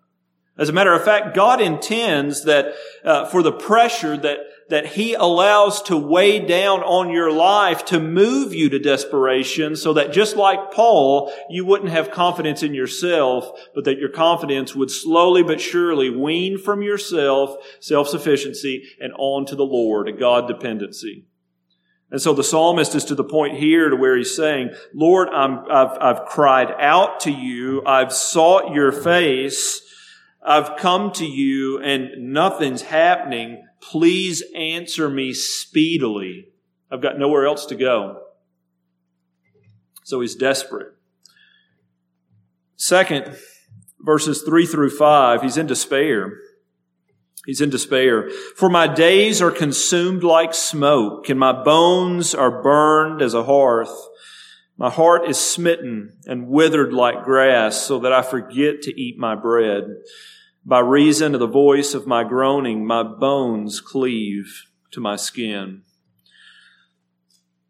As 0.57 0.69
a 0.69 0.73
matter 0.73 0.93
of 0.93 1.03
fact, 1.03 1.35
God 1.35 1.61
intends 1.61 2.43
that 2.43 2.73
uh, 3.03 3.25
for 3.25 3.41
the 3.41 3.51
pressure 3.51 4.15
that 4.17 4.39
that 4.69 4.87
He 4.87 5.13
allows 5.13 5.81
to 5.83 5.97
weigh 5.97 6.39
down 6.39 6.81
on 6.81 7.11
your 7.11 7.31
life 7.31 7.85
to 7.85 7.99
move 7.99 8.53
you 8.53 8.69
to 8.69 8.79
desperation 8.79 9.75
so 9.75 9.93
that 9.93 10.13
just 10.13 10.35
like 10.35 10.71
Paul, 10.71 11.31
you 11.49 11.65
wouldn't 11.65 11.91
have 11.91 12.11
confidence 12.11 12.63
in 12.63 12.73
yourself, 12.73 13.51
but 13.75 13.83
that 13.83 13.99
your 13.99 14.09
confidence 14.09 14.73
would 14.75 14.89
slowly 14.89 15.43
but 15.43 15.59
surely 15.59 16.09
wean 16.09 16.57
from 16.57 16.81
yourself, 16.81 17.55
self-sufficiency, 17.81 18.89
and 18.99 19.13
on 19.17 19.45
to 19.45 19.55
the 19.55 19.65
Lord, 19.65 20.07
a 20.07 20.13
God 20.13 20.47
dependency. 20.47 21.25
And 22.09 22.21
so 22.21 22.33
the 22.33 22.43
psalmist 22.43 22.95
is 22.95 23.05
to 23.05 23.15
the 23.15 23.23
point 23.23 23.57
here 23.57 23.89
to 23.89 23.95
where 23.95 24.15
he's 24.15 24.35
saying, 24.35 24.71
Lord, 24.93 25.29
i 25.29 25.47
have 25.69 25.97
I've 25.99 26.25
cried 26.25 26.71
out 26.79 27.21
to 27.21 27.31
you. 27.31 27.83
I've 27.85 28.13
sought 28.13 28.73
your 28.73 28.91
face. 28.91 29.82
I've 30.45 30.77
come 30.77 31.11
to 31.13 31.25
you 31.25 31.79
and 31.79 32.33
nothing's 32.33 32.81
happening. 32.81 33.65
Please 33.81 34.43
answer 34.55 35.09
me 35.09 35.33
speedily. 35.33 36.49
I've 36.91 37.01
got 37.01 37.17
nowhere 37.17 37.45
else 37.45 37.65
to 37.67 37.75
go. 37.75 38.21
So 40.03 40.19
he's 40.21 40.35
desperate. 40.35 40.93
Second, 42.75 43.37
verses 44.01 44.41
3 44.41 44.65
through 44.65 44.89
5, 44.89 45.41
he's 45.41 45.57
in 45.57 45.67
despair. 45.67 46.33
He's 47.45 47.61
in 47.61 47.69
despair. 47.69 48.29
For 48.55 48.69
my 48.69 48.87
days 48.87 49.41
are 49.41 49.51
consumed 49.51 50.23
like 50.23 50.53
smoke, 50.53 51.29
and 51.29 51.39
my 51.39 51.51
bones 51.63 52.33
are 52.33 52.61
burned 52.61 53.21
as 53.21 53.33
a 53.33 53.43
hearth. 53.43 53.93
My 54.77 54.89
heart 54.89 55.29
is 55.29 55.37
smitten 55.37 56.17
and 56.25 56.47
withered 56.47 56.93
like 56.93 57.23
grass, 57.23 57.81
so 57.81 57.99
that 57.99 58.11
I 58.11 58.21
forget 58.21 58.81
to 58.83 59.01
eat 59.01 59.17
my 59.17 59.35
bread. 59.35 59.83
By 60.65 60.79
reason 60.79 61.33
of 61.33 61.39
the 61.39 61.47
voice 61.47 61.93
of 61.93 62.07
my 62.07 62.23
groaning, 62.23 62.85
my 62.85 63.03
bones 63.03 63.81
cleave 63.81 64.63
to 64.91 64.99
my 64.99 65.15
skin. 65.15 65.83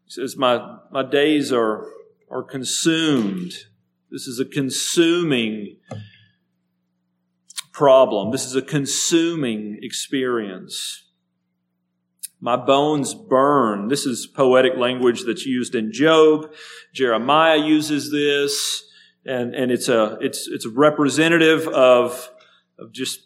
He 0.04 0.10
says, 0.10 0.36
My, 0.36 0.78
my 0.90 1.02
days 1.02 1.52
are, 1.52 1.86
are 2.30 2.42
consumed. 2.42 3.52
This 4.10 4.26
is 4.26 4.38
a 4.38 4.44
consuming 4.44 5.76
problem. 7.72 8.30
This 8.30 8.46
is 8.46 8.54
a 8.54 8.62
consuming 8.62 9.78
experience. 9.82 11.03
My 12.44 12.56
bones 12.56 13.14
burn. 13.14 13.88
This 13.88 14.04
is 14.04 14.26
poetic 14.26 14.76
language 14.76 15.22
that's 15.22 15.46
used 15.46 15.74
in 15.74 15.92
Job. 15.92 16.52
Jeremiah 16.92 17.56
uses 17.56 18.10
this, 18.10 18.84
and, 19.24 19.54
and 19.54 19.72
it's 19.72 19.88
a, 19.88 20.18
it's, 20.20 20.46
it's 20.46 20.66
representative 20.66 21.66
of 21.68 22.28
of 22.78 22.92
just 22.92 23.20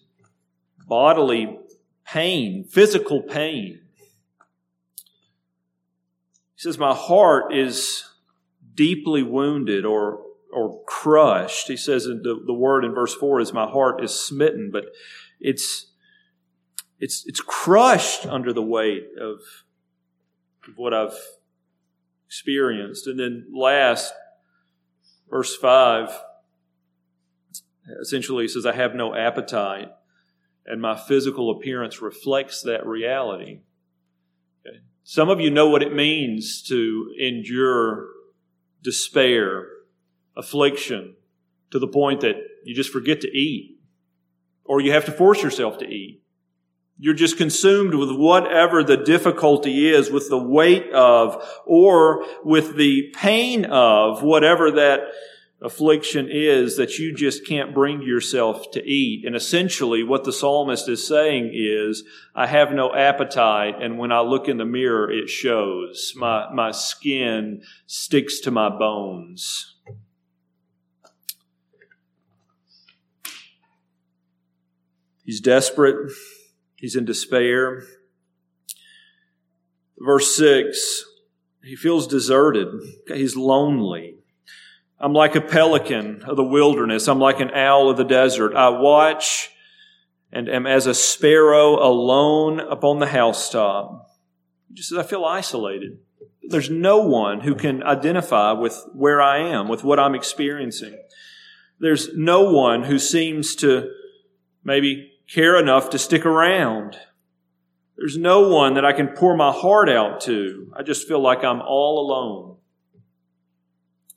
bodily 0.87 1.59
pain, 2.07 2.63
physical 2.63 3.23
pain. 3.23 3.81
He 6.55 6.63
says, 6.63 6.79
My 6.79 6.95
heart 6.95 7.53
is 7.53 8.05
deeply 8.73 9.25
wounded 9.25 9.85
or, 9.85 10.23
or 10.53 10.81
crushed. 10.85 11.67
He 11.67 11.77
says 11.77 12.05
the, 12.05 12.41
the 12.47 12.55
word 12.55 12.85
in 12.85 12.95
verse 12.95 13.17
4 13.17 13.41
is, 13.41 13.53
My 13.53 13.67
heart 13.67 14.01
is 14.01 14.15
smitten, 14.15 14.71
but 14.73 14.87
it's, 15.41 15.87
it's, 16.99 17.25
it's 17.26 17.40
crushed 17.40 18.26
under 18.26 18.52
the 18.52 18.62
weight 18.62 19.09
of, 19.21 19.40
of 20.69 20.76
what 20.76 20.93
I've 20.93 21.17
experienced. 22.26 23.07
And 23.07 23.19
then 23.19 23.47
last, 23.55 24.12
verse 25.31 25.57
5 25.57 26.11
essentially 28.00 28.49
says, 28.49 28.67
I 28.67 28.73
have 28.75 28.95
no 28.95 29.14
appetite, 29.14 29.90
and 30.67 30.83
my 30.83 30.97
physical 30.97 31.50
appearance 31.50 32.02
reflects 32.02 32.62
that 32.62 32.87
reality. 32.87 33.61
Okay. 34.67 34.81
Some 35.05 35.31
of 35.31 35.40
you 35.40 35.50
know 35.50 35.69
what 35.69 35.83
it 35.83 35.95
means 35.95 36.62
to 36.64 37.14
endure 37.19 38.09
despair, 38.83 39.67
affliction, 40.37 41.14
to 41.71 41.78
the 41.78 41.88
point 41.88 42.21
that 42.21 42.37
you 42.64 42.75
just 42.75 42.93
forget 42.93 43.21
to 43.23 43.28
eat, 43.28 43.78
or 44.64 44.81
you 44.81 44.93
have 44.93 45.07
to 45.07 45.12
force 45.12 45.43
yourself 45.43 45.78
to 45.78 45.87
eat. 45.87 46.23
You're 47.00 47.14
just 47.14 47.38
consumed 47.38 47.95
with 47.95 48.11
whatever 48.11 48.83
the 48.83 48.97
difficulty 48.97 49.88
is, 49.88 50.11
with 50.11 50.28
the 50.28 50.43
weight 50.43 50.90
of, 50.93 51.49
or 51.64 52.26
with 52.43 52.76
the 52.76 53.12
pain 53.14 53.64
of 53.67 54.23
whatever 54.23 54.73
that 54.73 55.00
affliction 55.61 56.28
is 56.31 56.76
that 56.76 56.99
you 56.99 57.14
just 57.14 57.47
can't 57.47 57.75
bring 57.75 58.02
yourself 58.02 58.71
to 58.73 58.85
eat. 58.85 59.25
And 59.25 59.37
essentially, 59.37 60.02
what 60.02 60.25
the 60.25 60.33
psalmist 60.33 60.88
is 60.88 61.07
saying 61.07 61.50
is, 61.52 62.02
I 62.35 62.47
have 62.47 62.73
no 62.73 62.93
appetite, 62.95 63.75
and 63.81 63.99
when 63.99 64.11
I 64.11 64.21
look 64.21 64.49
in 64.49 64.59
the 64.59 64.64
mirror, 64.64 65.11
it 65.11 65.28
shows. 65.28 66.12
My, 66.17 66.52
my 66.52 66.73
skin 66.73 67.62
sticks 67.87 68.40
to 68.40 68.50
my 68.50 68.69
bones. 68.69 69.76
He's 75.25 75.40
desperate. 75.40 76.12
He's 76.78 76.97
in 76.97 77.04
despair. 77.04 77.85
Verse 79.99 80.37
6 80.37 81.04
he 81.68 81.76
feels 81.76 82.06
deserted. 82.06 82.68
He's 83.08 83.37
lonely. 83.37 84.16
I'm 84.99 85.12
like 85.12 85.37
a 85.37 85.40
pelican 85.42 86.23
of 86.23 86.37
the 86.37 86.44
wilderness. 86.44 87.08
I'm 87.08 87.18
like 87.18 87.40
an 87.40 87.50
owl 87.50 87.90
of 87.90 87.99
the 87.99 88.04
desert. 88.04 88.54
I 88.54 88.70
watch 88.70 89.50
and 90.32 90.49
am 90.49 90.66
as 90.66 90.87
a 90.87 90.94
sparrow 90.94 91.75
alone 91.75 92.58
upon 92.58 93.00
the 93.00 93.06
housetop. 93.06 94.11
He 94.68 94.75
just 94.75 94.88
says, 94.88 94.99
I 94.99 95.02
feel 95.02 95.26
isolated. 95.26 95.99
There's 96.42 96.70
no 96.70 97.02
one 97.02 97.40
who 97.40 97.54
can 97.54 97.82
identify 97.82 98.52
with 98.52 98.82
where 98.94 99.20
I 99.20 99.38
am, 99.38 99.68
with 99.68 99.85
what 99.85 100.00
I'm 100.00 100.14
experiencing. 100.14 100.99
There's 101.78 102.16
no 102.16 102.50
one 102.50 102.85
who 102.85 102.99
seems 102.99 103.54
to 103.56 103.90
maybe 104.64 105.08
care 105.28 105.58
enough 105.58 105.90
to 105.90 105.99
stick 105.99 106.25
around. 106.25 106.97
There's 107.97 108.16
no 108.16 108.49
one 108.49 108.75
that 108.75 108.85
I 108.85 108.92
can 108.92 109.08
pour 109.08 109.37
my 109.37 109.52
heart 109.52 109.88
out 109.88 110.20
to. 110.23 110.73
I 110.76 110.82
just 110.82 111.06
feel 111.06 111.20
like 111.20 111.44
I'm 111.44 111.61
all 111.61 112.00
alone. 112.00 112.56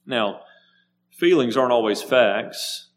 Now, 0.05 0.41
feelings 1.09 1.57
aren't 1.57 1.71
always 1.71 2.01
facts, 2.01 2.89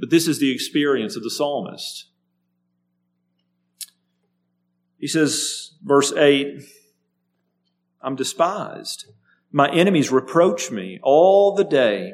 but 0.00 0.10
this 0.10 0.28
is 0.28 0.38
the 0.38 0.52
experience 0.52 1.16
of 1.16 1.22
the 1.22 1.30
psalmist. 1.30 2.08
He 4.98 5.08
says, 5.08 5.72
verse 5.82 6.12
8, 6.12 6.62
I'm 8.00 8.14
despised. 8.14 9.06
My 9.50 9.68
enemies 9.70 10.12
reproach 10.12 10.70
me 10.70 11.00
all 11.02 11.54
the 11.54 11.64
day, 11.64 12.12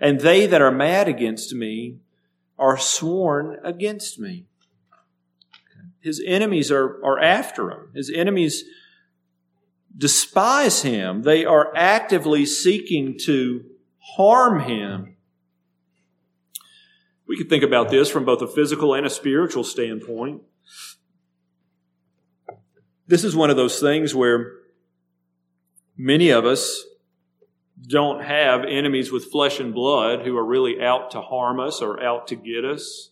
and 0.00 0.20
they 0.20 0.46
that 0.46 0.62
are 0.62 0.72
mad 0.72 1.08
against 1.08 1.54
me 1.54 1.98
are 2.58 2.78
sworn 2.78 3.58
against 3.64 4.18
me. 4.18 4.46
His 6.00 6.22
enemies 6.24 6.70
are, 6.70 7.04
are 7.04 7.18
after 7.18 7.70
him. 7.70 7.90
His 7.94 8.10
enemies 8.10 8.64
despise 9.96 10.82
him. 10.82 11.22
They 11.22 11.44
are 11.44 11.72
actively 11.76 12.44
seeking 12.46 13.18
to 13.24 13.64
harm 14.16 14.60
him. 14.60 15.16
We 17.28 17.36
could 17.36 17.48
think 17.48 17.62
about 17.62 17.88
this 17.88 18.10
from 18.10 18.24
both 18.24 18.42
a 18.42 18.48
physical 18.48 18.94
and 18.94 19.06
a 19.06 19.10
spiritual 19.10 19.64
standpoint. 19.64 20.42
This 23.06 23.24
is 23.24 23.36
one 23.36 23.50
of 23.50 23.56
those 23.56 23.78
things 23.80 24.14
where 24.14 24.52
many 25.96 26.30
of 26.30 26.44
us 26.44 26.84
don't 27.86 28.22
have 28.22 28.64
enemies 28.64 29.10
with 29.10 29.30
flesh 29.30 29.60
and 29.60 29.74
blood 29.74 30.24
who 30.24 30.36
are 30.36 30.44
really 30.44 30.80
out 30.80 31.10
to 31.12 31.20
harm 31.20 31.60
us 31.60 31.80
or 31.80 32.02
out 32.02 32.28
to 32.28 32.36
get 32.36 32.64
us. 32.64 33.10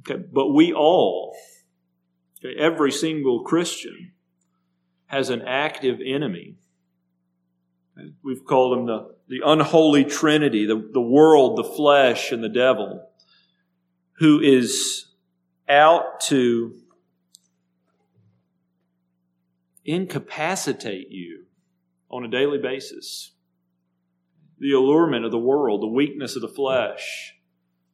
Okay, 0.00 0.22
but 0.32 0.48
we 0.48 0.72
all, 0.72 1.34
okay, 2.38 2.54
every 2.58 2.92
single 2.92 3.42
Christian, 3.42 4.12
has 5.06 5.30
an 5.30 5.42
active 5.42 6.00
enemy 6.04 6.56
We've 8.22 8.44
called 8.44 8.76
them 8.76 8.86
the, 8.86 9.14
the 9.28 9.42
unholy 9.44 10.04
trinity, 10.04 10.66
the, 10.66 10.88
the 10.92 11.00
world, 11.00 11.56
the 11.56 11.64
flesh, 11.64 12.32
and 12.32 12.42
the 12.42 12.48
devil, 12.48 13.08
who 14.14 14.40
is 14.40 15.06
out 15.68 16.20
to 16.22 16.74
incapacitate 19.84 21.10
you 21.10 21.43
on 22.14 22.24
a 22.24 22.28
daily 22.28 22.58
basis. 22.58 23.32
The 24.60 24.70
allurement 24.70 25.24
of 25.24 25.32
the 25.32 25.38
world, 25.38 25.82
the 25.82 25.88
weakness 25.88 26.36
of 26.36 26.42
the 26.42 26.48
flesh, 26.48 27.34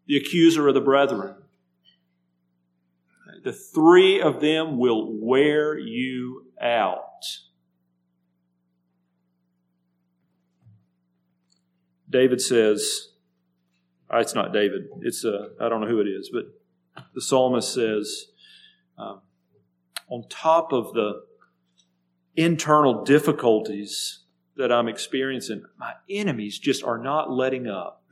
the 0.07 0.19
accuser 0.19 0.69
of 0.69 0.75
the 0.75 0.81
brethren. 0.83 1.37
The 3.43 3.55
three 3.55 4.21
of 4.21 4.43
them 4.43 4.77
will 4.77 5.09
wear 5.11 5.79
you 5.79 6.49
out. 6.61 6.99
David 12.11 12.43
says, 12.43 13.13
uh, 14.13 14.19
it's 14.19 14.35
not 14.35 14.53
David, 14.53 14.83
it's, 15.01 15.25
uh, 15.25 15.49
I 15.59 15.71
don't 15.71 15.81
know 15.81 15.87
who 15.87 16.01
it 16.01 16.09
is, 16.09 16.29
but 16.31 16.45
the 17.15 17.23
psalmist 17.23 17.73
says, 17.73 18.27
um, 18.99 19.23
on 20.09 20.29
top 20.29 20.75
of 20.75 20.93
the 20.93 21.23
internal 22.41 23.05
difficulties 23.05 24.21
that 24.57 24.73
I'm 24.73 24.89
experiencing, 24.89 25.65
my 25.79 25.95
enemies 26.09 26.59
just 26.59 26.85
are 26.85 26.99
not 26.99 27.31
letting 27.31 27.67
up. 27.67 28.03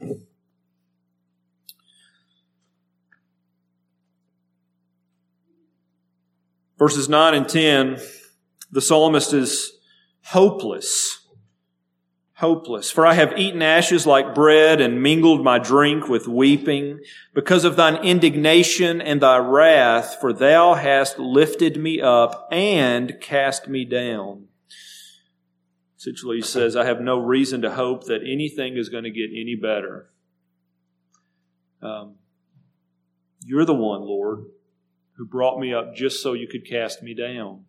Verses 6.78 7.08
9 7.08 7.34
and 7.34 7.48
10, 7.48 7.98
the 8.70 8.80
psalmist 8.80 9.32
is 9.32 9.72
hopeless 10.22 11.27
hopeless. 12.38 12.88
For 12.88 13.04
I 13.04 13.14
have 13.14 13.36
eaten 13.36 13.62
ashes 13.62 14.06
like 14.06 14.32
bread 14.32 14.80
and 14.80 15.02
mingled 15.02 15.42
my 15.42 15.58
drink 15.58 16.08
with 16.08 16.28
weeping 16.28 17.00
because 17.34 17.64
of 17.64 17.74
thine 17.74 17.96
indignation 17.96 19.00
and 19.00 19.20
thy 19.20 19.38
wrath, 19.38 20.18
for 20.20 20.32
thou 20.32 20.74
hast 20.74 21.18
lifted 21.18 21.76
me 21.76 22.00
up 22.00 22.46
and 22.52 23.20
cast 23.20 23.66
me 23.66 23.84
down. 23.84 24.44
Essentially, 25.98 26.36
he 26.36 26.42
says, 26.42 26.76
I 26.76 26.84
have 26.84 27.00
no 27.00 27.18
reason 27.18 27.60
to 27.62 27.72
hope 27.72 28.04
that 28.04 28.20
anything 28.22 28.76
is 28.76 28.88
going 28.88 29.02
to 29.02 29.10
get 29.10 29.30
any 29.32 29.56
better. 29.60 30.10
Um, 31.82 32.14
you're 33.44 33.64
the 33.64 33.74
one, 33.74 34.02
Lord, 34.02 34.44
who 35.16 35.26
brought 35.26 35.58
me 35.58 35.74
up 35.74 35.96
just 35.96 36.22
so 36.22 36.34
you 36.34 36.46
could 36.46 36.64
cast 36.64 37.02
me 37.02 37.14
down. 37.14 37.64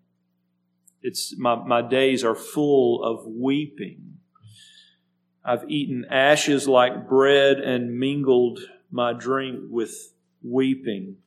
It's 1.01 1.35
my, 1.39 1.55
my 1.55 1.81
days 1.81 2.23
are 2.23 2.35
full 2.35 3.03
of 3.03 3.25
weeping 3.25 4.08
I've 5.43 5.69
eaten 5.69 6.05
ashes 6.09 6.67
like 6.67 7.07
bread 7.07 7.59
and 7.59 7.99
mingled 7.99 8.59
my 8.91 9.13
drink 9.13 9.61
with 9.69 10.13
weeping. 10.43 11.17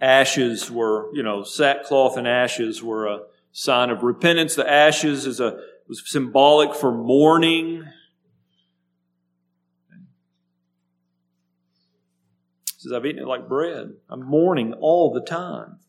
Ashes 0.00 0.70
were, 0.70 1.14
you 1.14 1.22
know, 1.22 1.42
sackcloth 1.44 2.16
and 2.16 2.26
ashes 2.26 2.82
were 2.82 3.06
a 3.06 3.20
sign 3.52 3.90
of 3.90 4.02
repentance. 4.02 4.54
The 4.54 4.68
ashes 4.68 5.26
is 5.26 5.40
a 5.40 5.60
was 5.90 6.02
symbolic 6.08 6.74
for 6.74 6.92
mourning. 6.92 7.84
says, 12.80 12.92
I've 12.92 13.04
eaten 13.04 13.22
it 13.22 13.28
like 13.28 13.46
bread. 13.46 13.92
I'm 14.08 14.22
mourning 14.22 14.72
all 14.72 15.12
the 15.12 15.20
time. 15.20 15.80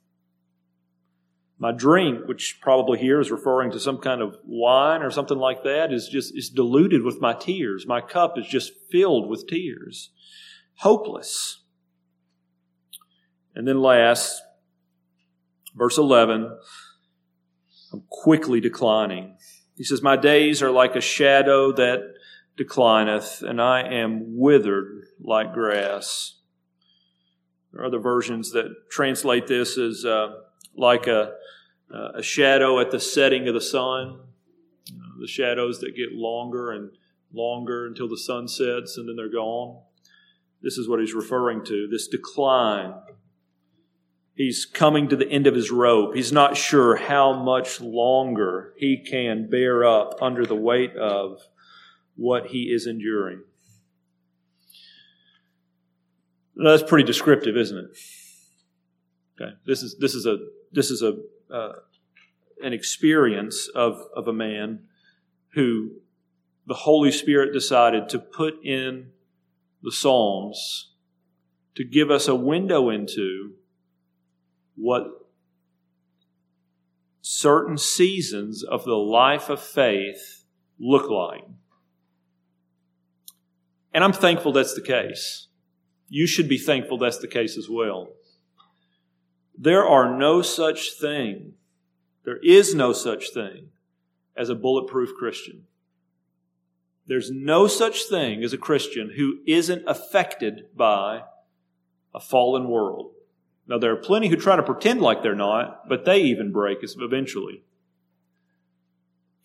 My 1.62 1.72
drink, 1.72 2.28
which 2.28 2.58
probably 2.60 2.98
here 2.98 3.20
is 3.20 3.30
referring 3.30 3.70
to 3.74 3.80
some 3.80 4.00
kind 4.00 4.24
of 4.24 4.36
wine 4.44 5.04
or 5.04 5.12
something 5.12 5.38
like 5.38 5.62
that, 5.62 5.94
is 5.94 6.10
just 6.10 6.36
is 6.36 6.50
diluted 6.50 7.04
with 7.04 7.22
my 7.22 7.36
tears. 7.36 7.86
My 7.86 8.02
cup 8.02 8.36
is 8.40 8.48
just 8.48 8.74
filled 8.90 9.30
with 9.30 9.46
tears. 9.48 10.10
Hopeless. 10.78 11.62
And 13.54 13.68
then 13.68 13.80
last, 13.80 14.42
verse 15.76 16.00
11, 16.00 16.58
I'm 17.94 18.04
quickly 18.10 18.60
declining. 18.60 19.38
He 19.78 19.84
says, 19.84 20.02
My 20.02 20.18
days 20.18 20.64
are 20.64 20.72
like 20.72 20.96
a 20.96 21.02
shadow 21.02 21.72
that 21.74 22.00
declineth, 22.58 23.44
and 23.44 23.62
I 23.62 23.84
am 23.84 24.36
withered 24.36 25.04
like 25.20 25.54
grass. 25.54 26.40
There 27.72 27.84
are 27.84 27.86
other 27.86 28.00
versions 28.00 28.52
that 28.54 28.66
translate 28.90 29.46
this 29.46 29.78
as 29.78 30.04
uh, 30.04 30.30
like 30.76 31.06
a, 31.06 31.34
Uh, 31.94 32.12
a 32.16 32.24
shadow 32.24 32.80
at 32.80 32.92
the 32.92 33.00
setting 33.00 33.48
of 33.48 33.54
the 33.54 33.62
sun, 33.62 34.20
uh, 34.90 35.20
the 35.20 35.28
shadows 35.28 35.80
that 35.80 35.96
get 35.96 36.14
longer 36.14 36.72
and 36.72 36.92
longer 37.34 37.86
until 37.86 38.08
the 38.08 38.18
sun 38.18 38.48
sets 38.48 38.98
and 38.98 39.08
then 39.08 39.16
they're 39.16 39.32
gone. 39.32 39.82
This 40.62 40.78
is 40.78 40.88
what 40.88 41.00
he's 41.00 41.14
referring 41.14 41.66
to 41.66 41.88
this 41.88 42.08
decline. 42.08 42.94
He's 44.36 44.66
coming 44.66 45.10
to 45.10 45.16
the 45.16 45.30
end 45.30 45.48
of 45.48 45.56
his 45.56 45.72
rope. 45.72 46.16
He's 46.16 46.32
not 46.32 46.56
sure 46.56 46.96
how 46.96 47.34
much 47.34 47.82
longer 47.82 48.74
he 48.78 48.98
can 48.98 49.50
bear 49.50 49.84
up 49.84 50.16
under 50.22 50.46
the 50.46 50.56
weight 50.56 50.96
of 50.96 51.40
what 52.16 52.48
he 52.48 52.72
is 52.72 52.88
enduring. 52.88 53.42
That's 56.56 56.84
pretty 56.84 57.06
descriptive, 57.06 57.58
isn't 57.58 57.78
it? 57.78 57.98
Okay. 59.40 59.54
This 59.66 59.82
is 59.82 59.98
this 59.98 60.14
is 60.14 60.26
a 60.26 60.38
this 60.72 60.92
is 60.92 61.02
a 61.02 61.18
uh, 61.52 61.74
an 62.64 62.74
experience 62.74 63.68
of 63.74 64.08
of 64.16 64.28
a 64.28 64.34
man 64.34 64.84
who 65.54 65.92
the 66.68 66.74
Holy 66.74 67.12
Spirit 67.12 67.54
decided 67.54 68.08
to 68.10 68.20
put 68.20 68.64
in 68.64 69.12
the 69.82 69.92
Psalms 69.92 70.92
to 71.76 71.84
give 71.84 72.12
us 72.12 72.28
a 72.28 72.36
window 72.36 72.90
into 72.90 73.54
what 74.76 75.06
certain 77.22 77.78
seasons 77.78 78.64
of 78.64 78.84
the 78.84 78.96
life 78.96 79.50
of 79.50 79.62
faith 79.62 80.44
look 80.80 81.10
like. 81.10 81.46
And 83.94 84.04
I'm 84.04 84.14
thankful 84.14 84.52
that's 84.52 84.74
the 84.74 84.82
case. 84.82 85.48
You 86.08 86.28
should 86.28 86.48
be 86.48 86.58
thankful 86.58 86.98
that's 86.98 87.20
the 87.20 87.28
case 87.28 87.58
as 87.58 87.68
well. 87.70 88.10
There 89.62 89.86
are 89.86 90.18
no 90.18 90.42
such 90.42 90.92
thing, 90.94 91.54
there 92.26 92.40
is 92.44 92.74
no 92.74 92.94
such 92.94 93.32
thing 93.32 93.68
as 94.36 94.50
a 94.50 94.56
bulletproof 94.56 95.12
Christian. 95.16 95.66
There's 97.06 97.30
no 97.30 97.68
such 97.68 98.06
thing 98.06 98.44
as 98.44 98.54
a 98.54 98.58
Christian 98.58 99.12
who 99.16 99.38
isn't 99.46 99.84
affected 99.86 100.76
by 100.76 101.26
a 102.12 102.20
fallen 102.20 102.70
world. 102.70 103.12
Now, 103.68 103.78
there 103.78 103.92
are 103.92 103.98
plenty 103.98 104.30
who 104.30 104.36
try 104.36 104.56
to 104.56 104.64
pretend 104.64 105.00
like 105.00 105.22
they're 105.22 105.36
not, 105.36 105.88
but 105.88 106.06
they 106.06 106.22
even 106.22 106.52
break 106.52 106.80
eventually. 106.82 107.62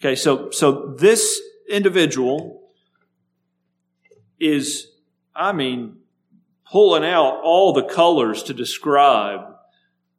Okay, 0.01 0.15
so, 0.15 0.51
so 0.51 0.95
this 0.99 1.43
individual 1.69 2.63
is, 4.41 4.93
I 5.35 5.53
mean, 5.53 5.99
pulling 6.73 7.05
out 7.05 7.43
all 7.45 7.75
the 7.75 7.85
colors 7.85 8.43
to 8.45 8.55
describe 8.55 9.56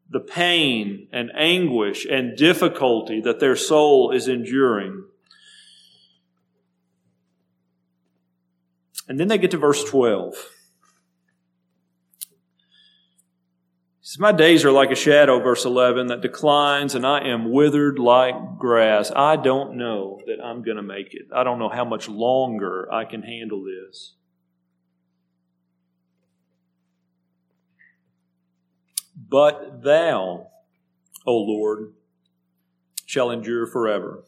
the 0.09 0.19
pain 0.19 1.07
and 1.11 1.31
anguish 1.35 2.05
and 2.05 2.37
difficulty 2.37 3.21
that 3.21 3.39
their 3.39 3.55
soul 3.55 4.11
is 4.11 4.27
enduring. 4.27 5.03
And 9.07 9.19
then 9.19 9.27
they 9.27 9.37
get 9.37 9.51
to 9.51 9.57
verse 9.57 9.83
12. 9.83 10.35
says, 14.07 14.19
My 14.19 14.31
days 14.31 14.65
are 14.65 14.71
like 14.71 14.91
a 14.91 14.95
shadow, 14.95 15.39
verse 15.39 15.65
11, 15.65 16.07
that 16.07 16.21
declines, 16.21 16.95
and 16.95 17.05
I 17.05 17.27
am 17.27 17.51
withered 17.51 17.99
like 17.99 18.35
grass. 18.57 19.11
I 19.15 19.35
don't 19.35 19.75
know 19.75 20.19
that 20.25 20.43
I'm 20.43 20.63
going 20.63 20.77
to 20.77 20.83
make 20.83 21.13
it. 21.13 21.27
I 21.33 21.43
don't 21.43 21.59
know 21.59 21.69
how 21.69 21.85
much 21.85 22.07
longer 22.07 22.91
I 22.91 23.05
can 23.05 23.21
handle 23.21 23.63
this. 23.63 24.13
But 29.29 29.83
thou, 29.83 30.47
O 31.25 31.37
Lord, 31.37 31.93
shall 33.05 33.31
endure 33.31 33.65
forever. 33.67 34.23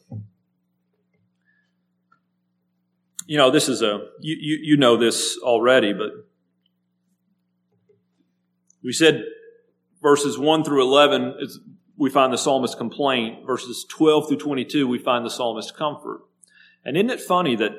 You 3.25 3.37
know, 3.37 3.51
this 3.51 3.69
is 3.69 3.81
a, 3.81 4.07
you, 4.21 4.35
you, 4.39 4.59
you 4.61 4.77
know 4.77 4.97
this 4.97 5.37
already, 5.43 5.93
but 5.93 6.11
we 8.83 8.91
said 8.91 9.23
verses 10.01 10.37
1 10.37 10.63
through 10.63 10.81
11, 10.81 11.35
is, 11.39 11.59
we 11.97 12.09
find 12.09 12.33
the 12.33 12.37
psalmist's 12.37 12.75
complaint. 12.75 13.45
Verses 13.45 13.85
12 13.89 14.29
through 14.29 14.37
22, 14.37 14.87
we 14.87 14.97
find 14.97 15.25
the 15.25 15.29
psalmist's 15.29 15.71
comfort. 15.71 16.21
And 16.83 16.97
isn't 16.97 17.09
it 17.09 17.21
funny 17.21 17.55
that 17.57 17.73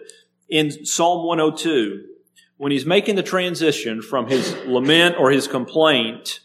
in 0.49 0.85
Psalm 0.85 1.27
102, 1.27 2.05
when 2.59 2.71
he's 2.71 2.85
making 2.85 3.17
the 3.17 3.23
transition 3.23 4.03
from 4.03 4.29
his 4.29 4.55
lament 4.67 5.17
or 5.19 5.31
his 5.31 5.49
complaint 5.49 6.41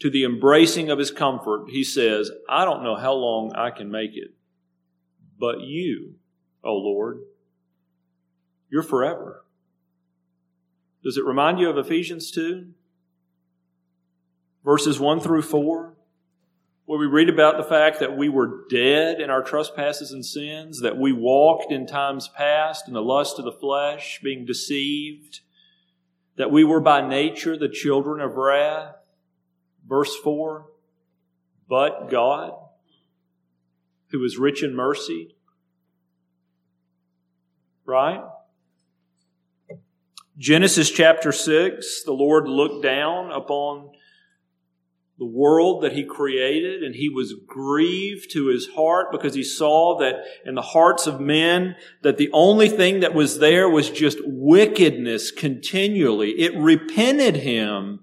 to 0.00 0.10
the 0.10 0.24
embracing 0.24 0.90
of 0.90 0.98
his 0.98 1.10
comfort, 1.10 1.66
he 1.70 1.82
says, 1.82 2.30
I 2.48 2.64
don't 2.64 2.82
know 2.82 2.96
how 2.96 3.14
long 3.14 3.52
I 3.54 3.70
can 3.70 3.90
make 3.90 4.16
it, 4.16 4.34
but 5.38 5.60
you, 5.60 6.16
O 6.62 6.74
Lord, 6.74 7.20
you're 8.70 8.82
forever. 8.82 9.44
Does 11.02 11.16
it 11.16 11.24
remind 11.24 11.58
you 11.58 11.70
of 11.70 11.78
Ephesians 11.78 12.30
2? 12.30 12.74
verses 14.66 14.98
1 14.98 15.20
through 15.20 15.42
4, 15.42 15.94
where 16.86 16.98
we 16.98 17.06
read 17.06 17.28
about 17.28 17.56
the 17.56 17.62
fact 17.62 18.00
that 18.00 18.16
we 18.16 18.28
were 18.28 18.64
dead 18.68 19.20
in 19.20 19.30
our 19.30 19.42
trespasses 19.42 20.10
and 20.10 20.26
sins, 20.26 20.80
that 20.80 20.98
we 20.98 21.12
walked 21.12 21.70
in 21.70 21.86
times 21.86 22.28
past 22.36 22.88
in 22.88 22.92
the 22.92 23.00
lust 23.00 23.38
of 23.38 23.44
the 23.44 23.52
flesh, 23.52 24.18
being 24.24 24.44
deceived, 24.44 25.40
that 26.36 26.50
we 26.50 26.64
were 26.64 26.80
by 26.80 27.00
nature 27.00 27.56
the 27.56 27.68
children 27.68 28.20
of 28.20 28.34
wrath. 28.34 28.95
Verse 29.88 30.14
4 30.16 30.66
But 31.68 32.10
God, 32.10 32.52
who 34.10 34.24
is 34.24 34.38
rich 34.38 34.62
in 34.62 34.74
mercy, 34.74 35.36
right? 37.84 38.22
Genesis 40.38 40.90
chapter 40.90 41.32
6, 41.32 42.02
the 42.04 42.12
Lord 42.12 42.46
looked 42.46 42.82
down 42.82 43.32
upon 43.32 43.90
the 45.18 45.26
world 45.26 45.82
that 45.82 45.92
he 45.92 46.04
created 46.04 46.82
and 46.82 46.94
he 46.94 47.08
was 47.08 47.34
grieved 47.46 48.30
to 48.32 48.48
his 48.48 48.68
heart 48.74 49.10
because 49.10 49.34
he 49.34 49.42
saw 49.42 49.96
that 49.98 50.16
in 50.44 50.54
the 50.54 50.62
hearts 50.62 51.06
of 51.06 51.20
men 51.20 51.74
that 52.02 52.18
the 52.18 52.28
only 52.32 52.68
thing 52.68 53.00
that 53.00 53.14
was 53.14 53.38
there 53.38 53.68
was 53.68 53.88
just 53.88 54.18
wickedness 54.24 55.30
continually 55.30 56.32
it 56.32 56.54
repented 56.54 57.36
him 57.36 58.00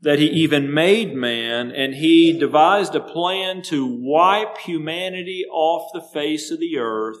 that 0.00 0.18
he 0.18 0.26
even 0.26 0.72
made 0.72 1.14
man 1.14 1.70
and 1.70 1.94
he 1.94 2.38
devised 2.38 2.94
a 2.94 3.00
plan 3.00 3.62
to 3.62 3.86
wipe 3.86 4.58
humanity 4.58 5.44
off 5.50 5.90
the 5.92 6.00
face 6.00 6.50
of 6.50 6.60
the 6.60 6.78
earth 6.78 7.18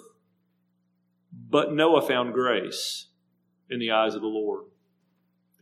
but 1.32 1.72
noah 1.72 2.02
found 2.02 2.32
grace 2.32 3.06
in 3.70 3.78
the 3.78 3.90
eyes 3.90 4.14
of 4.14 4.20
the 4.20 4.28
lord 4.28 4.64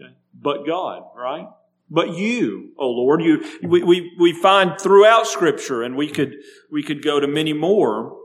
okay? 0.01 0.13
but 0.35 0.67
god 0.67 1.03
right 1.17 1.49
but 1.91 2.17
you, 2.17 2.73
O 2.79 2.87
oh 2.87 2.91
Lord. 2.91 3.23
You, 3.23 3.45
we, 3.63 3.83
we, 3.83 4.13
we 4.19 4.33
find 4.33 4.81
throughout 4.81 5.27
Scripture, 5.27 5.83
and 5.83 5.97
we 5.97 6.09
could, 6.09 6.35
we 6.71 6.83
could 6.83 7.05
go 7.05 7.21
to 7.21 7.29
many 7.29 7.53
more, 7.53 8.19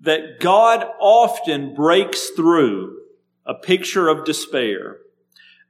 that 0.00 0.40
God 0.40 0.86
often 0.98 1.74
breaks 1.74 2.30
through 2.30 3.01
a 3.44 3.54
picture 3.54 4.08
of 4.08 4.24
despair 4.24 4.98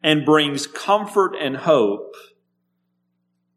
and 0.02 0.24
brings 0.24 0.66
comfort 0.66 1.34
and 1.34 1.58
hope 1.58 2.14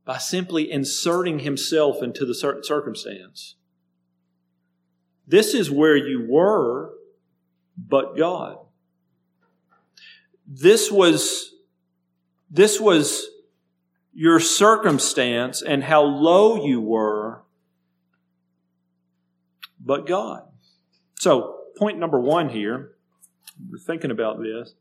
by 0.06 0.18
simply 0.18 0.72
inserting 0.72 1.40
himself 1.40 2.04
into 2.04 2.26
the 2.26 2.36
certain 2.36 2.64
circumstance. 2.64 3.56
This 5.28 5.54
is 5.54 5.72
where 5.72 5.98
you 5.98 6.28
were, 6.30 6.94
but 7.76 8.16
God. 8.16 8.58
This 10.48 10.92
was, 10.92 11.52
this 12.52 12.80
was 12.80 13.28
your 14.14 14.40
circumstance 14.40 15.64
and 15.64 15.84
how 15.84 16.04
low 16.04 16.64
you 16.64 16.80
were, 16.80 17.42
but 19.84 20.06
God. 20.06 20.44
So, 21.20 21.58
point 21.76 21.98
number 21.98 22.20
one 22.20 22.50
here, 22.50 22.95
we're 23.70 23.78
thinking 23.78 24.12
about 24.12 24.40
this. 24.40 24.74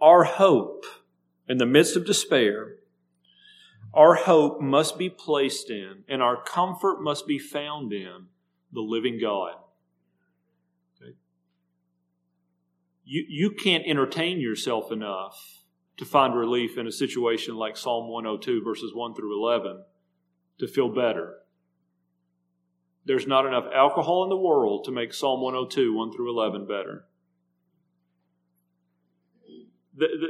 Our 0.00 0.24
hope 0.24 0.84
in 1.48 1.58
the 1.58 1.66
midst 1.66 1.96
of 1.96 2.06
despair, 2.06 2.76
our 3.92 4.14
hope 4.14 4.60
must 4.60 4.98
be 4.98 5.10
placed 5.10 5.70
in, 5.70 6.04
and 6.08 6.22
our 6.22 6.40
comfort 6.42 7.02
must 7.02 7.26
be 7.26 7.38
found 7.38 7.92
in 7.92 8.26
the 8.72 8.80
living 8.80 9.18
God. 9.20 9.54
you, 13.10 13.24
you 13.28 13.50
can't 13.50 13.82
entertain 13.88 14.40
yourself 14.40 14.92
enough 14.92 15.64
to 15.96 16.04
find 16.04 16.32
relief 16.32 16.78
in 16.78 16.86
a 16.86 16.92
situation 16.92 17.56
like 17.56 17.76
Psalm 17.76 18.08
102, 18.08 18.62
verses 18.62 18.92
1 18.94 19.16
through 19.16 19.36
11, 19.36 19.82
to 20.60 20.68
feel 20.68 20.88
better. 20.88 21.39
There's 23.04 23.26
not 23.26 23.46
enough 23.46 23.64
alcohol 23.74 24.24
in 24.24 24.28
the 24.28 24.36
world 24.36 24.84
to 24.84 24.90
make 24.90 25.14
Psalm 25.14 25.40
102, 25.40 25.94
1 25.94 26.12
through 26.12 26.30
11 26.30 26.66
better. 26.66 27.04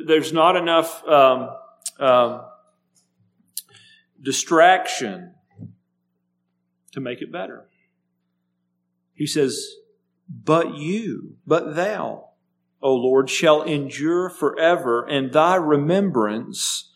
There's 0.07 0.33
not 0.33 0.57
enough 0.57 1.07
um, 1.07 1.51
um, 1.99 2.43
distraction 4.21 5.35
to 6.93 7.01
make 7.01 7.23
it 7.23 7.31
better. 7.31 7.69
He 9.15 9.27
says, 9.27 9.75
But 10.29 10.77
you, 10.77 11.37
but 11.47 11.77
thou. 11.77 12.31
O 12.83 12.95
Lord, 12.95 13.29
shall 13.29 13.63
endure 13.63 14.31
forever, 14.31 15.07
and 15.07 15.33
thy 15.33 15.57
remembrance 15.57 16.91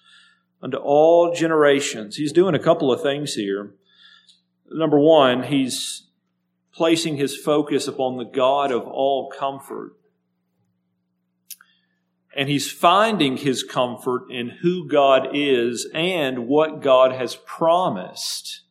unto 0.63 0.79
all 0.79 1.35
generations. 1.35 2.17
He's 2.17 2.33
doing 2.33 2.55
a 2.55 2.59
couple 2.59 2.91
of 2.91 3.03
things 3.03 3.35
here. 3.35 3.75
Number 4.71 4.99
one, 4.99 5.45
he's 5.45 6.09
placing 6.73 7.17
his 7.17 7.37
focus 7.37 7.87
upon 7.87 8.17
the 8.17 8.25
God 8.25 8.73
of 8.73 8.87
all 8.87 9.31
comfort. 9.31 9.93
And 12.37 12.49
he's 12.49 12.71
finding 12.71 13.37
his 13.37 13.63
comfort 13.63 14.25
in 14.31 14.51
who 14.63 14.89
God 14.89 15.29
is 15.33 15.89
and 15.95 16.49
what 16.49 16.83
God 16.83 17.13
has 17.13 17.37
promised 17.47 18.65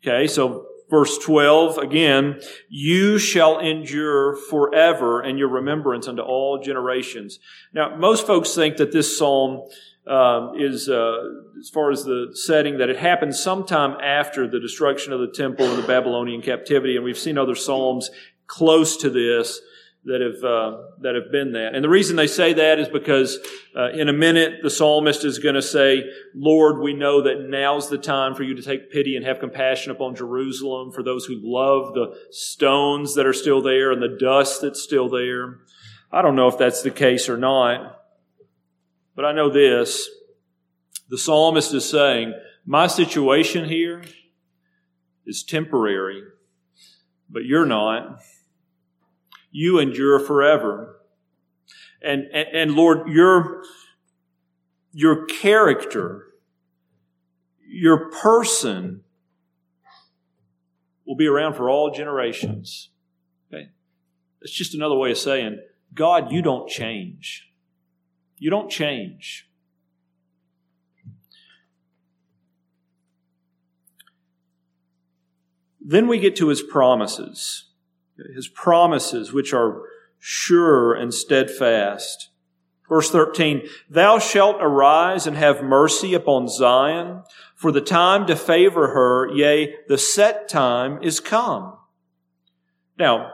Okay, 0.00 0.28
so 0.28 0.66
verse 0.90 1.18
12 1.18 1.78
again, 1.78 2.40
you 2.68 3.18
shall 3.18 3.58
endure 3.58 4.36
forever 4.36 5.20
and 5.20 5.38
your 5.38 5.48
remembrance 5.48 6.08
unto 6.08 6.22
all 6.22 6.58
generations. 6.58 7.38
Now, 7.72 7.96
most 7.96 8.26
folks 8.26 8.54
think 8.54 8.76
that 8.78 8.92
this 8.92 9.18
psalm 9.18 9.68
um, 10.06 10.52
is, 10.56 10.88
uh, 10.88 11.18
as 11.60 11.68
far 11.68 11.90
as 11.90 12.04
the 12.04 12.30
setting, 12.32 12.78
that 12.78 12.88
it 12.88 12.96
happened 12.96 13.36
sometime 13.36 13.96
after 14.02 14.48
the 14.48 14.58
destruction 14.58 15.12
of 15.12 15.20
the 15.20 15.28
temple 15.28 15.66
and 15.66 15.82
the 15.82 15.86
Babylonian 15.86 16.40
captivity, 16.40 16.96
and 16.96 17.04
we've 17.04 17.18
seen 17.18 17.36
other 17.36 17.54
psalms 17.54 18.10
close 18.46 18.96
to 18.96 19.10
this 19.10 19.60
that 20.08 20.22
have 20.22 20.42
uh, 20.42 20.78
that 21.02 21.14
have 21.14 21.30
been 21.30 21.52
that. 21.52 21.74
And 21.74 21.84
the 21.84 21.88
reason 21.88 22.16
they 22.16 22.26
say 22.26 22.54
that 22.54 22.78
is 22.78 22.88
because 22.88 23.38
uh, 23.76 23.90
in 23.90 24.08
a 24.08 24.12
minute 24.12 24.60
the 24.62 24.70
psalmist 24.70 25.24
is 25.24 25.38
going 25.38 25.54
to 25.54 25.62
say, 25.62 26.04
"Lord, 26.34 26.80
we 26.80 26.94
know 26.94 27.22
that 27.22 27.48
now's 27.48 27.90
the 27.90 27.98
time 27.98 28.34
for 28.34 28.42
you 28.42 28.54
to 28.54 28.62
take 28.62 28.90
pity 28.90 29.16
and 29.16 29.24
have 29.26 29.38
compassion 29.38 29.92
upon 29.92 30.16
Jerusalem 30.16 30.92
for 30.92 31.02
those 31.02 31.26
who 31.26 31.38
love 31.42 31.92
the 31.92 32.16
stones 32.30 33.14
that 33.16 33.26
are 33.26 33.34
still 33.34 33.60
there 33.60 33.92
and 33.92 34.02
the 34.02 34.16
dust 34.18 34.62
that's 34.62 34.82
still 34.82 35.08
there." 35.10 35.58
I 36.10 36.22
don't 36.22 36.36
know 36.36 36.48
if 36.48 36.56
that's 36.56 36.80
the 36.80 36.90
case 36.90 37.28
or 37.28 37.36
not, 37.36 38.00
but 39.14 39.26
I 39.26 39.32
know 39.32 39.50
this: 39.50 40.08
the 41.10 41.18
psalmist 41.18 41.74
is 41.74 41.84
saying, 41.84 42.32
"My 42.64 42.86
situation 42.86 43.68
here 43.68 44.02
is 45.26 45.44
temporary, 45.44 46.22
but 47.28 47.44
you're 47.44 47.66
not." 47.66 48.20
You 49.50 49.78
endure 49.78 50.18
forever. 50.18 51.00
And, 52.02 52.24
and, 52.32 52.48
and 52.54 52.74
Lord, 52.74 53.08
your, 53.08 53.62
your 54.92 55.26
character, 55.26 56.26
your 57.66 58.10
person 58.10 59.02
will 61.06 61.16
be 61.16 61.26
around 61.26 61.54
for 61.54 61.70
all 61.70 61.90
generations. 61.90 62.90
Okay? 63.52 63.70
That's 64.40 64.52
just 64.52 64.74
another 64.74 64.94
way 64.94 65.10
of 65.10 65.18
saying, 65.18 65.60
God, 65.94 66.30
you 66.30 66.42
don't 66.42 66.68
change. 66.68 67.50
You 68.36 68.50
don't 68.50 68.70
change. 68.70 69.48
Then 75.80 76.06
we 76.06 76.18
get 76.18 76.36
to 76.36 76.48
his 76.48 76.60
promises 76.60 77.67
his 78.34 78.48
promises, 78.48 79.32
which 79.32 79.52
are 79.52 79.82
sure 80.18 80.94
and 80.94 81.12
steadfast. 81.14 82.30
Verse 82.88 83.10
13, 83.10 83.68
Thou 83.88 84.18
shalt 84.18 84.56
arise 84.60 85.26
and 85.26 85.36
have 85.36 85.62
mercy 85.62 86.14
upon 86.14 86.48
Zion, 86.48 87.22
for 87.54 87.70
the 87.70 87.80
time 87.80 88.26
to 88.26 88.36
favor 88.36 88.88
her, 88.88 89.28
yea, 89.34 89.74
the 89.88 89.98
set 89.98 90.48
time 90.48 91.02
is 91.02 91.20
come. 91.20 91.76
Now, 92.98 93.32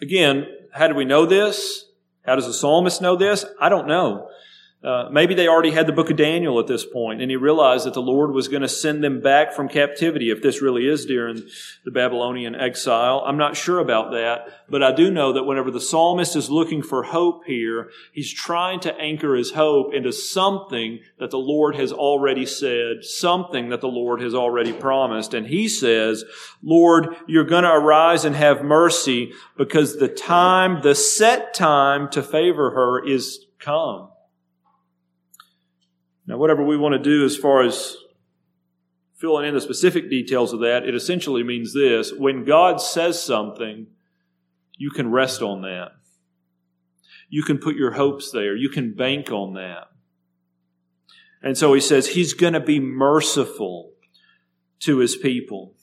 again, 0.00 0.46
how 0.72 0.86
do 0.86 0.94
we 0.94 1.04
know 1.04 1.26
this? 1.26 1.86
How 2.24 2.36
does 2.36 2.46
the 2.46 2.52
psalmist 2.52 3.02
know 3.02 3.16
this? 3.16 3.44
I 3.60 3.68
don't 3.68 3.88
know. 3.88 4.28
Uh, 4.82 5.08
maybe 5.10 5.34
they 5.34 5.48
already 5.48 5.72
had 5.72 5.88
the 5.88 5.92
book 5.92 6.08
of 6.08 6.16
Daniel 6.16 6.60
at 6.60 6.68
this 6.68 6.86
point, 6.86 7.20
and 7.20 7.32
he 7.32 7.36
realized 7.36 7.84
that 7.84 7.94
the 7.94 8.00
Lord 8.00 8.30
was 8.30 8.46
going 8.46 8.62
to 8.62 8.68
send 8.68 9.02
them 9.02 9.20
back 9.20 9.52
from 9.52 9.68
captivity 9.68 10.30
if 10.30 10.40
this 10.40 10.62
really 10.62 10.86
is 10.86 11.04
during 11.04 11.42
the 11.84 11.90
Babylonian 11.90 12.54
exile. 12.54 13.24
I'm 13.26 13.36
not 13.36 13.56
sure 13.56 13.80
about 13.80 14.12
that, 14.12 14.46
but 14.70 14.84
I 14.84 14.92
do 14.92 15.10
know 15.10 15.32
that 15.32 15.42
whenever 15.42 15.72
the 15.72 15.80
psalmist 15.80 16.36
is 16.36 16.48
looking 16.48 16.84
for 16.84 17.02
hope 17.02 17.44
here, 17.44 17.90
he's 18.12 18.32
trying 18.32 18.78
to 18.80 18.96
anchor 19.00 19.34
his 19.34 19.50
hope 19.50 19.92
into 19.92 20.12
something 20.12 21.00
that 21.18 21.32
the 21.32 21.38
Lord 21.38 21.74
has 21.74 21.92
already 21.92 22.46
said, 22.46 23.02
something 23.02 23.70
that 23.70 23.80
the 23.80 23.88
Lord 23.88 24.20
has 24.20 24.32
already 24.32 24.72
promised. 24.72 25.34
And 25.34 25.48
he 25.48 25.68
says, 25.68 26.24
Lord, 26.62 27.16
you're 27.26 27.42
going 27.42 27.64
to 27.64 27.74
arise 27.74 28.24
and 28.24 28.36
have 28.36 28.62
mercy 28.62 29.32
because 29.56 29.96
the 29.96 30.06
time, 30.06 30.82
the 30.82 30.94
set 30.94 31.52
time 31.52 32.08
to 32.10 32.22
favor 32.22 32.70
her 32.70 33.04
is 33.04 33.44
come. 33.58 34.10
Now, 36.28 36.36
whatever 36.36 36.62
we 36.62 36.76
want 36.76 36.92
to 36.92 36.98
do 36.98 37.24
as 37.24 37.38
far 37.38 37.62
as 37.62 37.96
filling 39.16 39.48
in 39.48 39.54
the 39.54 39.62
specific 39.62 40.10
details 40.10 40.52
of 40.52 40.60
that, 40.60 40.86
it 40.86 40.94
essentially 40.94 41.42
means 41.42 41.72
this. 41.72 42.12
When 42.12 42.44
God 42.44 42.82
says 42.82 43.20
something, 43.20 43.86
you 44.76 44.90
can 44.90 45.10
rest 45.10 45.40
on 45.40 45.62
that. 45.62 45.92
You 47.30 47.42
can 47.42 47.56
put 47.56 47.76
your 47.76 47.92
hopes 47.92 48.30
there. 48.30 48.54
You 48.54 48.68
can 48.68 48.92
bank 48.92 49.32
on 49.32 49.54
that. 49.54 49.88
And 51.42 51.56
so 51.56 51.72
he 51.72 51.80
says 51.80 52.08
he's 52.08 52.34
going 52.34 52.52
to 52.52 52.60
be 52.60 52.78
merciful 52.78 53.92
to 54.80 54.98
his 54.98 55.16
people. 55.16 55.76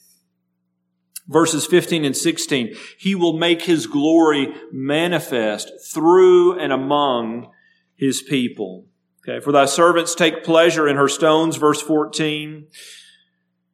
Verses 1.28 1.66
15 1.66 2.06
and 2.06 2.16
16, 2.16 2.76
he 3.00 3.16
will 3.16 3.36
make 3.36 3.64
his 3.64 3.88
glory 3.88 4.54
manifest 4.72 5.72
through 5.92 6.60
and 6.60 6.72
among 6.72 7.50
his 7.96 8.22
people. 8.22 8.86
Okay, 9.28 9.40
for 9.40 9.52
thy 9.52 9.66
servants 9.66 10.14
take 10.14 10.44
pleasure 10.44 10.88
in 10.88 10.98
her 10.98 11.10
stones, 11.10 11.56
verse 11.58 11.82
14. 11.82 12.68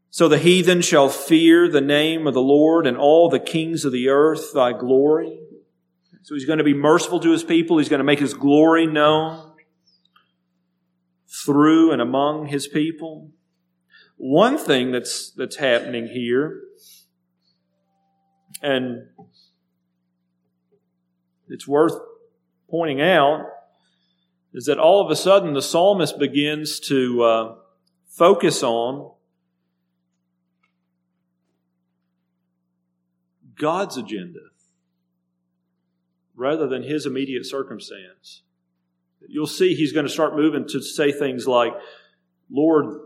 So 0.10 0.30
the 0.30 0.38
heathen 0.38 0.82
shall 0.82 1.10
fear 1.10 1.68
the 1.68 1.82
name 1.82 2.26
of 2.26 2.34
the 2.34 2.42
Lord 2.42 2.88
and 2.88 2.96
all 2.96 3.28
the 3.28 3.40
kings 3.40 3.84
of 3.84 3.92
the 3.92 4.08
earth 4.08 4.54
thy 4.54 4.72
glory. 4.72 5.40
So 6.22 6.36
he's 6.36 6.46
going 6.46 6.60
to 6.60 6.64
be 6.64 6.74
merciful 6.74 7.20
to 7.20 7.32
his 7.32 7.44
people. 7.44 7.80
He's 7.80 7.90
going 7.90 8.00
to 8.00 8.06
make 8.06 8.20
his 8.20 8.34
glory 8.34 8.88
known 8.88 9.52
through 11.46 11.92
and 11.92 12.02
among 12.02 12.46
his 12.46 12.68
people. 12.68 13.32
One 14.16 14.58
thing 14.58 14.92
that's, 14.92 15.32
that's 15.32 15.58
happening 15.58 16.08
here, 16.08 16.62
and 18.62 19.08
it's 21.50 21.68
worth 21.68 21.94
pointing 22.70 23.02
out, 23.02 23.46
is 24.54 24.66
that 24.66 24.78
all 24.78 25.04
of 25.04 25.10
a 25.12 25.16
sudden 25.16 25.54
the 25.54 25.62
psalmist 25.62 26.20
begins 26.20 26.80
to 26.80 27.24
uh, 27.24 27.56
focus 28.08 28.64
on 28.64 29.12
God's 33.58 33.98
agenda 33.98 34.40
rather 36.36 36.68
than 36.68 36.84
his 36.84 37.06
immediate 37.06 37.46
circumstance. 37.46 38.42
You'll 39.28 39.46
see 39.48 39.76
he's 39.76 39.94
going 39.94 40.08
to 40.08 40.12
start 40.12 40.36
moving 40.36 40.68
to 40.70 40.82
say 40.82 41.12
things 41.12 41.48
like, 41.48 41.74
Lord, 42.50 43.00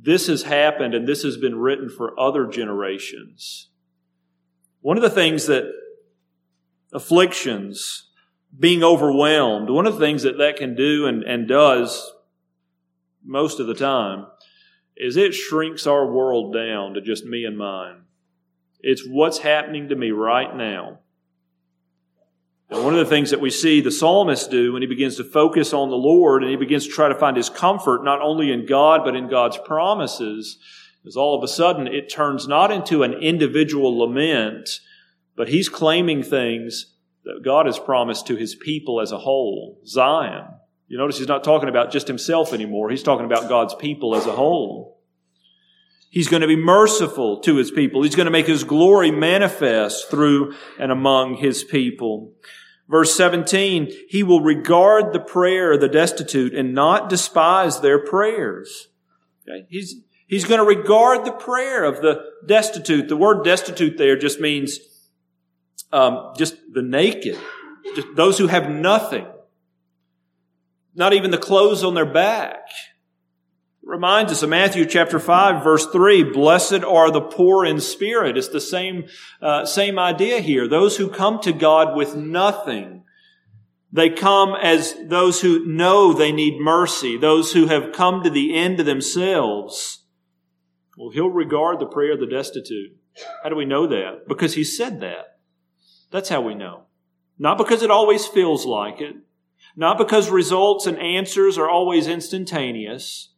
this 0.00 0.26
has 0.26 0.42
happened 0.42 0.94
and 0.94 1.08
this 1.08 1.22
has 1.22 1.38
been 1.38 1.56
written 1.56 1.88
for 1.88 2.18
other 2.20 2.46
generations. 2.46 3.68
One 4.82 4.98
of 4.98 5.02
the 5.02 5.10
things 5.10 5.46
that 5.46 5.64
afflictions 6.92 8.10
being 8.58 8.82
overwhelmed. 8.82 9.70
One 9.70 9.86
of 9.86 9.94
the 9.94 10.00
things 10.00 10.22
that 10.22 10.38
that 10.38 10.56
can 10.56 10.74
do 10.74 11.06
and, 11.06 11.22
and 11.22 11.48
does 11.48 12.12
most 13.24 13.60
of 13.60 13.66
the 13.66 13.74
time 13.74 14.26
is 14.96 15.16
it 15.16 15.34
shrinks 15.34 15.86
our 15.86 16.06
world 16.06 16.54
down 16.54 16.94
to 16.94 17.00
just 17.00 17.24
me 17.24 17.44
and 17.44 17.58
mine. 17.58 18.02
It's 18.80 19.06
what's 19.06 19.38
happening 19.38 19.88
to 19.88 19.96
me 19.96 20.10
right 20.10 20.54
now. 20.54 21.00
And 22.70 22.84
one 22.84 22.92
of 22.94 22.98
the 22.98 23.10
things 23.10 23.30
that 23.30 23.40
we 23.40 23.50
see 23.50 23.80
the 23.80 23.90
psalmist 23.90 24.50
do 24.50 24.72
when 24.72 24.82
he 24.82 24.88
begins 24.88 25.16
to 25.16 25.24
focus 25.24 25.72
on 25.72 25.90
the 25.90 25.96
Lord 25.96 26.42
and 26.42 26.50
he 26.50 26.56
begins 26.56 26.86
to 26.86 26.92
try 26.92 27.08
to 27.08 27.14
find 27.14 27.36
his 27.36 27.50
comfort 27.50 28.04
not 28.04 28.20
only 28.20 28.52
in 28.52 28.66
God 28.66 29.02
but 29.04 29.16
in 29.16 29.28
God's 29.28 29.58
promises 29.58 30.58
is 31.04 31.16
all 31.16 31.36
of 31.36 31.44
a 31.44 31.48
sudden 31.48 31.86
it 31.86 32.10
turns 32.10 32.48
not 32.48 32.70
into 32.70 33.02
an 33.02 33.14
individual 33.14 33.98
lament, 33.98 34.80
but 35.36 35.48
he's 35.48 35.68
claiming 35.68 36.22
things 36.22 36.93
that 37.24 37.42
God 37.44 37.66
has 37.66 37.78
promised 37.78 38.26
to 38.26 38.36
his 38.36 38.54
people 38.54 39.00
as 39.00 39.12
a 39.12 39.18
whole, 39.18 39.80
Zion. 39.86 40.46
You 40.88 40.98
notice 40.98 41.18
he's 41.18 41.28
not 41.28 41.44
talking 41.44 41.68
about 41.68 41.90
just 41.90 42.06
himself 42.06 42.52
anymore. 42.52 42.90
He's 42.90 43.02
talking 43.02 43.24
about 43.24 43.48
God's 43.48 43.74
people 43.74 44.14
as 44.14 44.26
a 44.26 44.32
whole. 44.32 45.00
He's 46.10 46.28
going 46.28 46.42
to 46.42 46.46
be 46.46 46.56
merciful 46.56 47.40
to 47.40 47.56
his 47.56 47.70
people. 47.70 48.02
He's 48.02 48.14
going 48.14 48.26
to 48.26 48.30
make 48.30 48.46
his 48.46 48.62
glory 48.62 49.10
manifest 49.10 50.10
through 50.10 50.54
and 50.78 50.92
among 50.92 51.36
his 51.36 51.64
people. 51.64 52.34
Verse 52.88 53.14
17, 53.16 53.90
he 54.08 54.22
will 54.22 54.40
regard 54.40 55.12
the 55.12 55.20
prayer 55.20 55.72
of 55.72 55.80
the 55.80 55.88
destitute 55.88 56.54
and 56.54 56.74
not 56.74 57.08
despise 57.08 57.80
their 57.80 57.98
prayers. 57.98 58.88
Okay? 59.48 59.66
He's, 59.70 59.96
he's 60.26 60.44
going 60.44 60.60
to 60.60 60.66
regard 60.66 61.24
the 61.24 61.32
prayer 61.32 61.82
of 61.82 62.02
the 62.02 62.22
destitute. 62.46 63.08
The 63.08 63.16
word 63.16 63.42
destitute 63.42 63.96
there 63.96 64.16
just 64.16 64.38
means 64.38 64.78
um, 65.94 66.34
just 66.36 66.56
the 66.74 66.82
naked, 66.82 67.38
those 68.14 68.38
who 68.38 68.48
have 68.48 68.68
nothing, 68.68 69.26
not 70.94 71.12
even 71.12 71.30
the 71.30 71.38
clothes 71.38 71.84
on 71.84 71.94
their 71.94 72.04
back. 72.04 72.66
It 73.82 73.88
reminds 73.88 74.32
us 74.32 74.42
of 74.42 74.50
Matthew 74.50 74.86
chapter 74.86 75.18
5 75.18 75.62
verse 75.62 75.86
3, 75.86 76.24
blessed 76.24 76.84
are 76.84 77.10
the 77.10 77.20
poor 77.20 77.64
in 77.64 77.80
spirit. 77.80 78.36
It's 78.36 78.48
the 78.48 78.60
same, 78.60 79.06
uh, 79.40 79.64
same 79.64 79.98
idea 79.98 80.40
here. 80.40 80.66
Those 80.66 80.96
who 80.96 81.08
come 81.08 81.40
to 81.40 81.52
God 81.52 81.96
with 81.96 82.16
nothing. 82.16 83.02
They 83.92 84.10
come 84.10 84.56
as 84.60 84.96
those 85.06 85.40
who 85.40 85.64
know 85.66 86.12
they 86.12 86.32
need 86.32 86.60
mercy, 86.60 87.16
those 87.16 87.52
who 87.52 87.68
have 87.68 87.92
come 87.92 88.24
to 88.24 88.30
the 88.30 88.56
end 88.56 88.80
of 88.80 88.86
themselves, 88.86 90.04
Well, 90.98 91.10
he'll 91.10 91.30
regard 91.30 91.78
the 91.78 91.86
prayer 91.86 92.14
of 92.14 92.20
the 92.20 92.26
destitute. 92.26 92.96
How 93.44 93.50
do 93.50 93.54
we 93.54 93.64
know 93.64 93.86
that? 93.86 94.26
Because 94.26 94.54
he 94.54 94.64
said 94.64 95.00
that. 95.00 95.33
That's 96.14 96.28
how 96.28 96.42
we 96.42 96.54
know. 96.54 96.82
Not 97.40 97.58
because 97.58 97.82
it 97.82 97.90
always 97.90 98.24
feels 98.24 98.64
like 98.64 99.00
it. 99.00 99.16
Not 99.74 99.98
because 99.98 100.30
results 100.30 100.86
and 100.86 100.96
answers 100.96 101.58
are 101.58 101.68
always 101.68 102.06
instantaneous. 102.06 103.30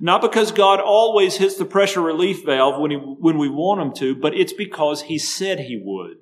Not 0.00 0.20
because 0.20 0.50
God 0.50 0.80
always 0.80 1.36
hits 1.36 1.54
the 1.54 1.64
pressure 1.64 2.00
relief 2.00 2.44
valve 2.44 2.80
when, 2.80 2.90
he, 2.90 2.96
when 2.96 3.38
we 3.38 3.48
want 3.48 3.80
him 3.80 3.92
to, 3.98 4.16
but 4.16 4.34
it's 4.34 4.52
because 4.52 5.02
he 5.02 5.18
said 5.18 5.60
he 5.60 5.80
would. 5.80 6.16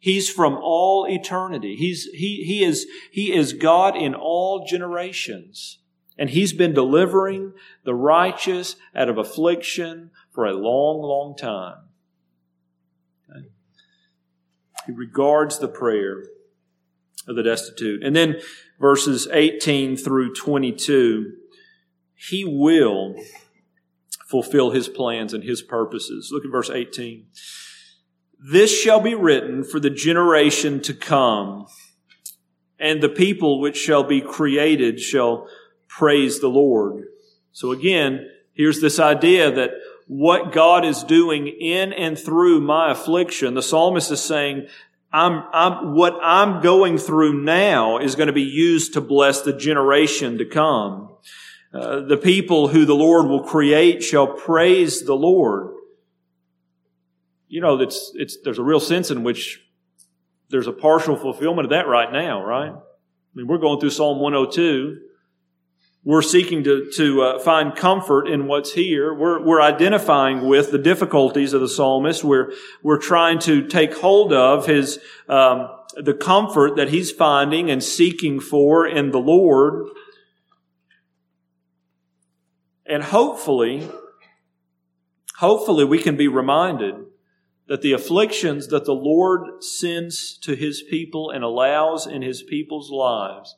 He's 0.00 0.28
from 0.28 0.54
all 0.54 1.06
eternity. 1.08 1.76
He's, 1.76 2.06
he, 2.06 2.42
he, 2.42 2.64
is, 2.64 2.88
he 3.12 3.32
is 3.32 3.52
God 3.52 3.94
in 3.94 4.12
all 4.12 4.66
generations. 4.66 5.78
And 6.18 6.30
he's 6.30 6.52
been 6.52 6.74
delivering 6.74 7.52
the 7.84 7.94
righteous 7.94 8.74
out 8.92 9.08
of 9.08 9.18
affliction 9.18 10.10
for 10.32 10.46
a 10.46 10.54
long, 10.54 11.00
long 11.00 11.36
time. 11.36 11.90
Okay. 13.30 13.46
He 14.86 14.92
regards 14.92 15.58
the 15.58 15.68
prayer 15.68 16.22
of 17.26 17.36
the 17.36 17.42
destitute. 17.42 18.02
And 18.02 18.14
then 18.14 18.40
verses 18.80 19.28
18 19.32 19.96
through 19.96 20.34
22, 20.34 21.32
he 22.14 22.44
will 22.44 23.16
fulfill 24.26 24.70
his 24.70 24.88
plans 24.88 25.32
and 25.32 25.44
his 25.44 25.62
purposes. 25.62 26.30
Look 26.32 26.44
at 26.44 26.50
verse 26.50 26.70
18. 26.70 27.26
This 28.38 28.76
shall 28.78 29.00
be 29.00 29.14
written 29.14 29.64
for 29.64 29.80
the 29.80 29.90
generation 29.90 30.80
to 30.82 30.94
come, 30.94 31.66
and 32.78 33.02
the 33.02 33.08
people 33.08 33.60
which 33.60 33.76
shall 33.76 34.02
be 34.02 34.20
created 34.20 35.00
shall 35.00 35.48
praise 35.88 36.40
the 36.40 36.48
Lord. 36.48 37.06
So 37.52 37.72
again, 37.72 38.28
here's 38.52 38.80
this 38.80 38.98
idea 38.98 39.50
that 39.50 39.70
what 40.06 40.52
God 40.52 40.84
is 40.84 41.02
doing 41.02 41.48
in 41.48 41.92
and 41.92 42.18
through 42.18 42.60
my 42.60 42.92
affliction, 42.92 43.54
the 43.54 43.62
psalmist 43.62 44.10
is 44.10 44.22
saying, 44.22 44.68
I'm, 45.12 45.44
I'm, 45.52 45.94
what 45.94 46.18
I'm 46.22 46.62
going 46.62 46.98
through 46.98 47.42
now 47.42 47.98
is 47.98 48.14
going 48.14 48.28
to 48.28 48.32
be 48.32 48.42
used 48.42 48.94
to 48.94 49.00
bless 49.00 49.42
the 49.42 49.52
generation 49.52 50.38
to 50.38 50.44
come. 50.44 51.16
Uh, 51.72 52.00
the 52.00 52.16
people 52.16 52.68
who 52.68 52.84
the 52.84 52.94
Lord 52.94 53.26
will 53.26 53.42
create 53.42 54.02
shall 54.02 54.26
praise 54.26 55.04
the 55.04 55.14
Lord. 55.14 55.74
You 57.48 57.60
know, 57.60 57.80
it's, 57.80 58.12
it's, 58.14 58.38
there's 58.44 58.58
a 58.58 58.62
real 58.62 58.80
sense 58.80 59.10
in 59.10 59.22
which 59.24 59.60
there's 60.50 60.66
a 60.66 60.72
partial 60.72 61.16
fulfillment 61.16 61.66
of 61.66 61.70
that 61.70 61.88
right 61.88 62.12
now, 62.12 62.44
right? 62.44 62.70
I 62.70 62.78
mean, 63.34 63.48
we're 63.48 63.58
going 63.58 63.80
through 63.80 63.90
Psalm 63.90 64.20
102 64.20 65.00
we're 66.06 66.22
seeking 66.22 66.62
to, 66.62 66.88
to 66.94 67.22
uh, 67.22 67.38
find 67.40 67.74
comfort 67.74 68.28
in 68.28 68.46
what's 68.46 68.72
here. 68.72 69.12
We're, 69.12 69.42
we're 69.42 69.60
identifying 69.60 70.46
with 70.46 70.70
the 70.70 70.78
difficulties 70.78 71.52
of 71.52 71.60
the 71.60 71.68
psalmist. 71.68 72.22
We're, 72.22 72.52
we're 72.80 73.00
trying 73.00 73.40
to 73.40 73.66
take 73.66 73.92
hold 73.92 74.32
of 74.32 74.66
his, 74.66 75.00
um, 75.28 75.68
the 75.96 76.14
comfort 76.14 76.76
that 76.76 76.90
he's 76.90 77.10
finding 77.10 77.72
and 77.72 77.82
seeking 77.82 78.38
for 78.38 78.86
in 78.86 79.10
the 79.10 79.18
Lord. 79.18 79.88
And 82.88 83.02
hopefully, 83.02 83.90
hopefully 85.38 85.84
we 85.84 85.98
can 85.98 86.16
be 86.16 86.28
reminded 86.28 86.94
that 87.66 87.82
the 87.82 87.90
afflictions 87.90 88.68
that 88.68 88.84
the 88.84 88.94
Lord 88.94 89.60
sends 89.64 90.38
to 90.38 90.54
his 90.54 90.84
people 90.88 91.30
and 91.30 91.42
allows 91.42 92.06
in 92.06 92.22
his 92.22 92.44
people's 92.44 92.92
lives 92.92 93.56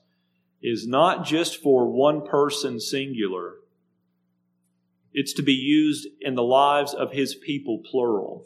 is 0.63 0.87
not 0.87 1.25
just 1.25 1.63
for 1.63 1.87
one 1.87 2.27
person 2.27 2.81
singular, 2.81 3.55
it's 5.13 5.33
to 5.35 5.43
be 5.43 5.53
used 5.53 6.07
in 6.21 6.35
the 6.35 6.43
lives 6.43 6.95
of 6.95 7.13
his 7.13 7.35
people 7.35 7.83
plural. 7.85 8.45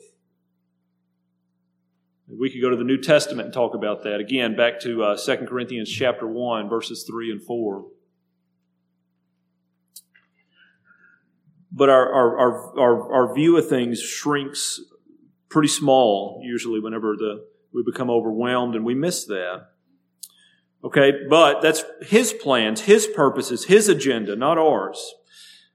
We 2.28 2.50
could 2.50 2.62
go 2.62 2.70
to 2.70 2.76
the 2.76 2.84
New 2.84 3.00
Testament 3.00 3.46
and 3.46 3.54
talk 3.54 3.74
about 3.74 4.04
that. 4.04 4.20
Again, 4.20 4.56
back 4.56 4.80
to 4.80 5.02
uh, 5.02 5.16
2 5.16 5.46
Corinthians 5.46 5.90
chapter 5.90 6.26
1, 6.26 6.68
verses 6.68 7.04
3 7.08 7.32
and 7.32 7.42
4. 7.42 7.84
But 11.70 11.88
our, 11.88 12.12
our, 12.12 12.38
our, 12.38 12.80
our, 12.80 13.12
our 13.12 13.34
view 13.34 13.56
of 13.56 13.68
things 13.68 14.00
shrinks 14.00 14.80
pretty 15.48 15.68
small, 15.68 16.40
usually, 16.42 16.80
whenever 16.80 17.16
the, 17.16 17.44
we 17.72 17.82
become 17.84 18.10
overwhelmed, 18.10 18.74
and 18.74 18.84
we 18.84 18.94
miss 18.94 19.26
that. 19.26 19.68
Okay, 20.84 21.12
but 21.28 21.60
that's 21.60 21.84
his 22.00 22.32
plans, 22.32 22.82
his 22.82 23.06
purposes, 23.06 23.66
his 23.66 23.88
agenda, 23.88 24.34
not 24.34 24.58
ours. 24.58 25.14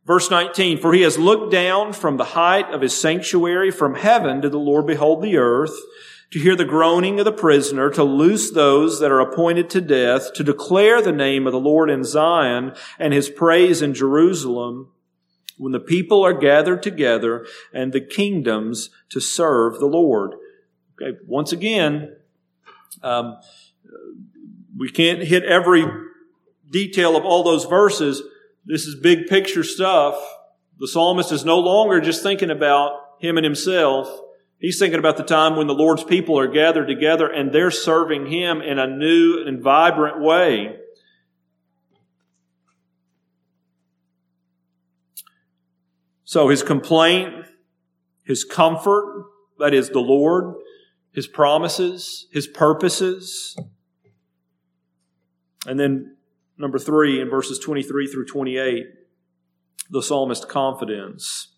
Verse 0.05 0.29
19, 0.29 0.79
for 0.79 0.93
he 0.93 1.01
has 1.01 1.17
looked 1.17 1.51
down 1.51 1.93
from 1.93 2.17
the 2.17 2.23
height 2.25 2.69
of 2.73 2.81
his 2.81 2.95
sanctuary 2.95 3.71
from 3.71 3.95
heaven 3.95 4.41
did 4.41 4.51
the 4.51 4.57
Lord 4.57 4.87
behold 4.87 5.21
the 5.21 5.37
earth 5.37 5.77
to 6.31 6.39
hear 6.39 6.55
the 6.55 6.65
groaning 6.65 7.19
of 7.19 7.25
the 7.25 7.31
prisoner, 7.31 7.89
to 7.89 8.03
loose 8.03 8.51
those 8.51 8.99
that 8.99 9.11
are 9.11 9.19
appointed 9.19 9.69
to 9.69 9.81
death, 9.81 10.33
to 10.33 10.43
declare 10.43 11.01
the 11.01 11.11
name 11.11 11.47
of 11.47 11.53
the 11.53 11.59
Lord 11.59 11.89
in 11.89 12.03
Zion 12.03 12.73
and 12.99 13.13
his 13.13 13.29
praise 13.29 13.81
in 13.81 13.93
Jerusalem 13.93 14.91
when 15.57 15.71
the 15.71 15.79
people 15.79 16.23
are 16.23 16.33
gathered 16.33 16.83
together 16.83 17.45
and 17.73 17.93
the 17.93 18.01
kingdoms 18.01 18.89
to 19.09 19.19
serve 19.19 19.79
the 19.79 19.87
Lord. 19.87 20.35
Okay, 21.01 21.17
once 21.25 21.51
again, 21.51 22.15
um, 23.03 23.37
we 24.77 24.89
can't 24.89 25.23
hit 25.23 25.43
every 25.43 25.85
detail 26.69 27.15
of 27.15 27.25
all 27.25 27.43
those 27.43 27.65
verses. 27.65 28.21
This 28.65 28.85
is 28.85 28.95
big 28.95 29.27
picture 29.27 29.63
stuff. 29.63 30.15
The 30.79 30.87
psalmist 30.87 31.31
is 31.31 31.43
no 31.43 31.59
longer 31.59 31.99
just 31.99 32.21
thinking 32.21 32.51
about 32.51 32.91
him 33.19 33.37
and 33.37 33.43
himself. 33.43 34.07
He's 34.59 34.79
thinking 34.79 34.99
about 34.99 35.17
the 35.17 35.23
time 35.23 35.55
when 35.55 35.67
the 35.67 35.73
Lord's 35.73 36.03
people 36.03 36.37
are 36.39 36.47
gathered 36.47 36.87
together 36.87 37.27
and 37.27 37.51
they're 37.51 37.71
serving 37.71 38.27
him 38.27 38.61
in 38.61 38.79
a 38.79 38.87
new 38.87 39.43
and 39.45 39.61
vibrant 39.61 40.21
way. 40.21 40.75
So 46.23 46.49
his 46.49 46.61
complaint, 46.61 47.45
his 48.23 48.43
comfort, 48.43 49.25
that 49.59 49.73
is 49.73 49.89
the 49.89 49.99
Lord, 49.99 50.55
his 51.13 51.25
promises, 51.25 52.27
his 52.31 52.47
purposes, 52.47 53.55
and 55.67 55.77
then 55.77 56.15
number 56.57 56.79
three, 56.79 57.19
in 57.19 57.29
verses 57.29 57.59
23 57.59 58.07
through 58.07 58.25
28, 58.25 58.85
the 59.89 60.01
psalmist 60.01 60.47
confidence. 60.47 61.53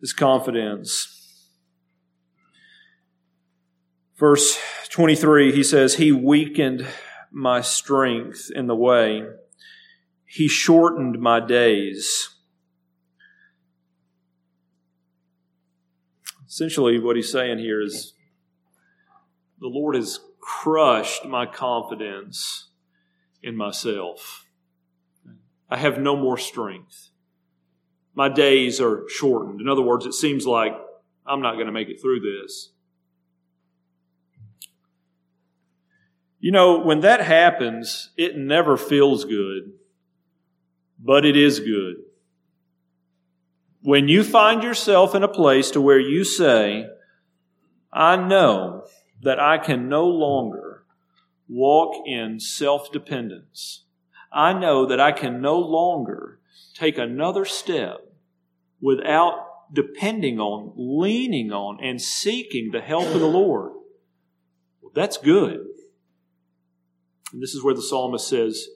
His 0.00 0.12
confidence. 0.12 1.12
Verse 4.16 4.58
23, 4.90 5.52
he 5.52 5.64
says, 5.64 5.96
He 5.96 6.12
weakened 6.12 6.86
my 7.32 7.60
strength 7.60 8.48
in 8.54 8.68
the 8.68 8.76
way. 8.76 9.24
He 10.24 10.46
shortened 10.46 11.20
my 11.20 11.40
days. 11.40 12.30
Essentially, 16.46 17.00
what 17.00 17.16
he's 17.16 17.32
saying 17.32 17.58
here 17.58 17.82
is 17.82 18.14
the 19.58 19.66
Lord 19.66 19.96
has 19.96 20.20
crushed 20.40 21.24
my 21.24 21.44
confidence 21.44 22.68
in 23.46 23.56
myself. 23.56 24.44
I 25.70 25.76
have 25.76 25.98
no 25.98 26.16
more 26.16 26.36
strength. 26.36 27.10
My 28.14 28.28
days 28.28 28.80
are 28.80 29.04
shortened. 29.08 29.60
In 29.60 29.68
other 29.68 29.82
words, 29.82 30.04
it 30.04 30.14
seems 30.14 30.46
like 30.46 30.72
I'm 31.24 31.40
not 31.40 31.54
going 31.54 31.66
to 31.66 31.72
make 31.72 31.88
it 31.88 32.00
through 32.02 32.20
this. 32.20 32.72
You 36.40 36.50
know, 36.50 36.80
when 36.80 37.00
that 37.00 37.20
happens, 37.20 38.10
it 38.16 38.36
never 38.36 38.76
feels 38.76 39.24
good, 39.24 39.72
but 40.98 41.24
it 41.24 41.36
is 41.36 41.60
good. 41.60 41.96
When 43.82 44.08
you 44.08 44.24
find 44.24 44.62
yourself 44.62 45.14
in 45.14 45.22
a 45.22 45.28
place 45.28 45.70
to 45.72 45.80
where 45.80 46.00
you 46.00 46.24
say, 46.24 46.86
I 47.92 48.16
know 48.16 48.86
that 49.22 49.38
I 49.38 49.58
can 49.58 49.88
no 49.88 50.06
longer 50.06 50.65
walk 51.48 52.06
in 52.06 52.40
self 52.40 52.92
dependence. 52.92 53.84
I 54.32 54.52
know 54.52 54.86
that 54.86 55.00
I 55.00 55.12
can 55.12 55.40
no 55.40 55.58
longer 55.58 56.40
take 56.74 56.98
another 56.98 57.44
step 57.44 58.12
without 58.80 59.46
depending 59.72 60.38
on, 60.38 60.72
leaning 60.76 61.52
on, 61.52 61.78
and 61.82 62.00
seeking 62.00 62.70
the 62.70 62.80
help 62.80 63.06
of 63.06 63.20
the 63.20 63.26
Lord. 63.26 63.72
Well, 64.80 64.92
that's 64.94 65.16
good. 65.16 65.66
And 67.32 67.42
this 67.42 67.54
is 67.54 67.64
where 67.64 67.74
the 67.74 67.82
psalmist 67.82 68.28
says, 68.28 68.68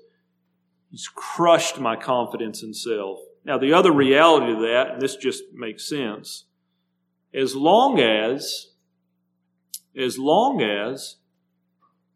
He's 0.90 1.08
crushed 1.14 1.78
my 1.78 1.94
confidence 1.94 2.62
in 2.64 2.74
self. 2.74 3.20
Now, 3.44 3.58
the 3.58 3.72
other 3.72 3.92
reality 3.92 4.52
of 4.52 4.60
that, 4.60 4.90
and 4.92 5.00
this 5.00 5.16
just 5.16 5.44
makes 5.54 5.88
sense, 5.88 6.46
as 7.32 7.54
long 7.54 8.00
as, 8.00 8.72
as 9.96 10.18
long 10.18 10.60
as 10.60 11.16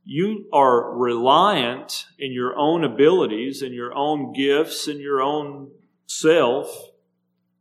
you 0.05 0.47
are 0.53 0.97
reliant 0.97 2.07
in 2.19 2.33
your 2.33 2.57
own 2.57 2.85
abilities 2.85 3.63
and 3.63 3.75
your 3.75 3.95
own 3.95 4.33
gifts 4.33 4.87
and 4.87 5.01
your 5.01 5.23
own 5.23 5.71
self, 6.07 6.69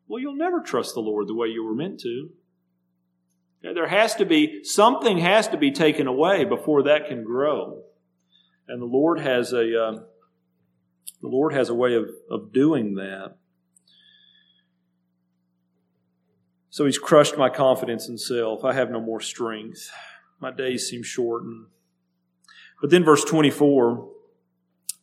well, 0.07 0.19
you'll 0.19 0.35
never 0.35 0.59
trust 0.59 0.93
the 0.93 0.99
Lord 0.99 1.27
the 1.27 1.35
way 1.35 1.47
you 1.47 1.63
were 1.65 1.73
meant 1.73 2.01
to. 2.01 2.29
There 3.61 3.87
has 3.87 4.15
to 4.15 4.25
be, 4.25 4.65
something 4.65 5.19
has 5.19 5.47
to 5.47 5.57
be 5.57 5.71
taken 5.71 6.05
away 6.05 6.43
before 6.43 6.83
that 6.83 7.07
can 7.07 7.23
grow. 7.23 7.83
And 8.67 8.81
the 8.81 8.85
Lord 8.85 9.21
has 9.21 9.53
a, 9.53 9.81
uh, 9.81 9.91
the 11.21 11.29
Lord 11.29 11.53
has 11.53 11.69
a 11.69 11.73
way 11.73 11.95
of, 11.95 12.09
of 12.29 12.51
doing 12.51 12.95
that. 12.95 13.35
So 16.69 16.85
he's 16.85 16.97
crushed 16.97 17.37
my 17.37 17.49
confidence 17.49 18.09
in 18.09 18.17
self. 18.17 18.65
I 18.65 18.73
have 18.73 18.91
no 18.91 18.99
more 18.99 19.21
strength. 19.21 19.89
My 20.41 20.51
days 20.51 20.89
seem 20.89 21.03
shortened. 21.03 21.67
But 22.83 22.89
then 22.89 23.05
verse 23.05 23.23
24, 23.23 24.09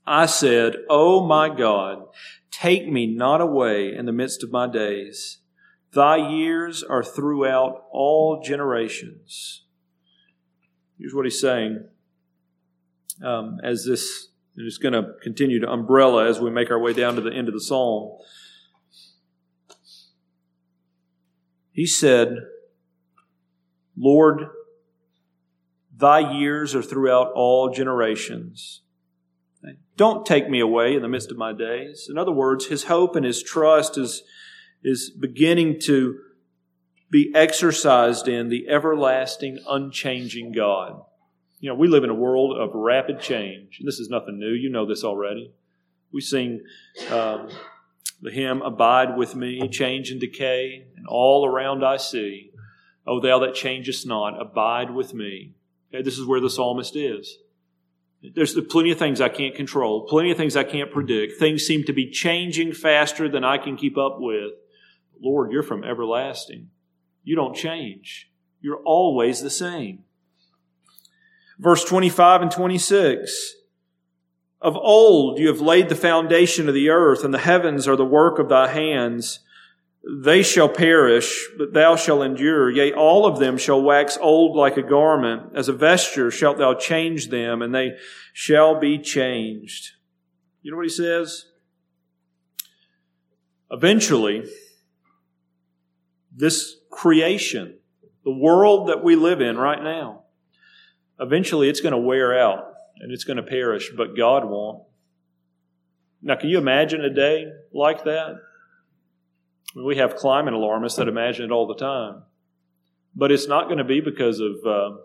I 0.07 0.27
said, 0.27 0.77
Oh 0.91 1.27
my 1.27 1.49
God, 1.49 2.03
take 2.51 2.87
me 2.87 3.07
not 3.07 3.41
away 3.41 3.97
in 3.97 4.05
the 4.05 4.13
midst 4.13 4.43
of 4.43 4.53
my 4.53 4.71
days. 4.71 5.39
Thy 5.95 6.19
years 6.31 6.83
are 6.83 7.03
throughout 7.03 7.85
all 7.91 8.43
generations. 8.43 9.65
Here's 10.99 11.15
what 11.15 11.25
he's 11.25 11.41
saying. 11.41 11.89
Um, 13.25 13.57
as 13.65 13.87
this 13.87 14.29
is 14.59 14.77
going 14.77 14.93
to 14.93 15.15
continue 15.23 15.59
to 15.61 15.71
umbrella 15.71 16.29
as 16.29 16.39
we 16.39 16.51
make 16.51 16.71
our 16.71 16.79
way 16.79 16.93
down 16.93 17.15
to 17.15 17.23
the 17.23 17.33
end 17.33 17.49
of 17.49 17.55
the 17.55 17.63
psalm. 17.63 18.19
He 21.73 21.87
said, 21.87 22.37
Lord, 23.97 24.51
thy 26.01 26.39
years 26.39 26.75
are 26.75 26.83
throughout 26.83 27.33
all 27.35 27.71
generations. 27.71 28.83
Don't 29.97 30.25
take 30.25 30.49
me 30.49 30.61
away 30.61 30.95
in 30.95 31.03
the 31.03 31.09
midst 31.09 31.31
of 31.31 31.37
my 31.37 31.53
days. 31.53 32.09
In 32.09 32.17
other 32.17 32.33
words, 32.33 32.67
his 32.67 32.85
hope 32.85 33.17
and 33.17 33.25
his 33.25 33.43
trust 33.43 33.99
is 33.99 34.23
is 34.83 35.11
beginning 35.11 35.79
to 35.79 36.19
be 37.11 37.31
exercised 37.35 38.27
in 38.27 38.49
the 38.49 38.67
everlasting, 38.69 39.59
unchanging 39.69 40.53
God. 40.53 41.03
You 41.59 41.69
know, 41.69 41.75
we 41.75 41.87
live 41.89 42.05
in 42.05 42.09
a 42.09 42.15
world 42.15 42.57
of 42.57 42.71
rapid 42.75 43.21
change. 43.21 43.81
This 43.85 43.99
is 43.99 44.09
nothing 44.09 44.39
new. 44.39 44.53
You 44.53 44.71
know 44.71 44.87
this 44.87 45.05
already. 45.05 45.53
We 46.13 46.23
sing 46.23 46.63
um, 47.11 47.51
the 48.23 48.31
hymn, 48.31 48.63
Abide 48.63 49.19
with 49.19 49.35
me, 49.35 49.69
change 49.69 50.11
and 50.11 50.21
decay, 50.21 50.87
and 50.97 51.07
all 51.07 51.45
around 51.45 51.85
I 51.85 51.99
see. 51.99 52.53
O 53.07 53.21
thou 53.21 53.41
that 53.41 53.55
changest 53.55 54.07
not, 54.07 54.41
abide 54.41 54.91
with 54.91 55.13
me. 55.13 55.55
Okay, 55.93 56.03
this 56.03 56.19
is 56.19 56.27
where 56.27 56.41
the 56.41 56.51
psalmist 56.51 56.97
is. 56.97 57.39
There's 58.35 58.55
plenty 58.69 58.91
of 58.91 58.99
things 58.99 59.21
I 59.21 59.31
can't 59.31 59.55
control, 59.55 60.07
plenty 60.07 60.31
of 60.31 60.37
things 60.37 60.57
I 60.57 60.65
can't 60.65 60.93
predict. 60.93 61.39
Things 61.39 61.63
seem 61.63 61.85
to 61.85 61.93
be 61.93 62.11
changing 62.11 62.75
faster 62.75 63.29
than 63.29 63.45
I 63.45 63.57
can 63.57 63.77
keep 63.77 63.97
up 63.97 64.17
with. 64.19 64.53
Lord, 65.23 65.53
you're 65.53 65.63
from 65.63 65.85
everlasting. 65.85 66.69
You 67.25 67.35
don't 67.35 67.57
change. 67.57 68.31
You're 68.61 68.83
always 68.85 69.41
the 69.41 69.51
same. 69.51 70.05
Verse 71.59 71.85
25 71.85 72.43
and 72.43 72.51
26. 72.51 73.55
Of 74.63 74.77
old 74.77 75.39
you 75.39 75.49
have 75.49 75.63
laid 75.63 75.89
the 75.89 75.95
foundation 75.95 76.69
of 76.69 76.75
the 76.75 76.91
earth, 76.91 77.25
and 77.25 77.33
the 77.33 77.39
heavens 77.39 77.89
are 77.89 77.97
the 77.97 78.05
work 78.05 78.39
of 78.39 78.51
thy 78.51 78.69
hands. 78.69 79.41
They 80.03 80.43
shall 80.43 80.69
perish, 80.69 81.49
but 81.59 81.75
thou 81.75 81.95
shalt 81.95 82.25
endure. 82.25 82.71
Yea, 82.71 82.93
all 82.93 83.27
of 83.27 83.39
them 83.39 83.59
shall 83.59 83.83
wax 83.83 84.17
old 84.21 84.57
like 84.57 84.77
a 84.77 84.83
garment. 84.83 85.53
As 85.55 85.69
a 85.69 85.75
vesture 85.75 86.31
shalt 86.31 86.59
thou 86.59 86.75
change 86.75 87.29
them, 87.29 87.61
and 87.61 87.75
they 87.75 87.93
shall 88.33 88.81
be 88.81 88.99
changed. 88.99 89.93
You 90.63 90.71
know 90.71 90.79
what 90.79 90.87
he 90.87 90.91
says? 90.91 91.47
Eventually, 93.71 94.45
this 96.35 96.77
creation, 96.91 97.79
the 98.25 98.35
world 98.35 98.89
that 98.89 99.05
we 99.05 99.17
live 99.17 99.41
in 99.41 99.57
right 99.59 99.83
now, 99.83 100.23
eventually 101.21 101.69
it's 101.69 101.81
going 101.81 101.93
to 101.93 101.99
wear 101.99 102.39
out 102.39 102.65
and 102.99 103.13
it's 103.13 103.25
going 103.25 103.37
to 103.37 103.43
perish, 103.43 103.91
but 103.97 104.17
God 104.17 104.45
won't. 104.45 104.83
Now, 106.23 106.37
can 106.37 106.51
you 106.51 106.59
imagine 106.59 107.03
a 107.03 107.13
day 107.13 107.47
like 107.73 108.05
that? 108.05 108.37
We 109.75 109.97
have 109.97 110.17
climate 110.17 110.55
alarmists 110.55 110.99
that 110.99 111.09
imagine 111.09 111.45
it 111.45 111.53
all 111.53 111.67
the 111.67 111.75
time. 111.75 112.23
But 113.15 113.33
it's 113.33 113.49
not 113.49 113.67
going 113.67 113.79
to 113.79 113.85
be 113.85 114.01
because 114.01 114.41
of, 114.41 114.57
uh, 114.65 114.97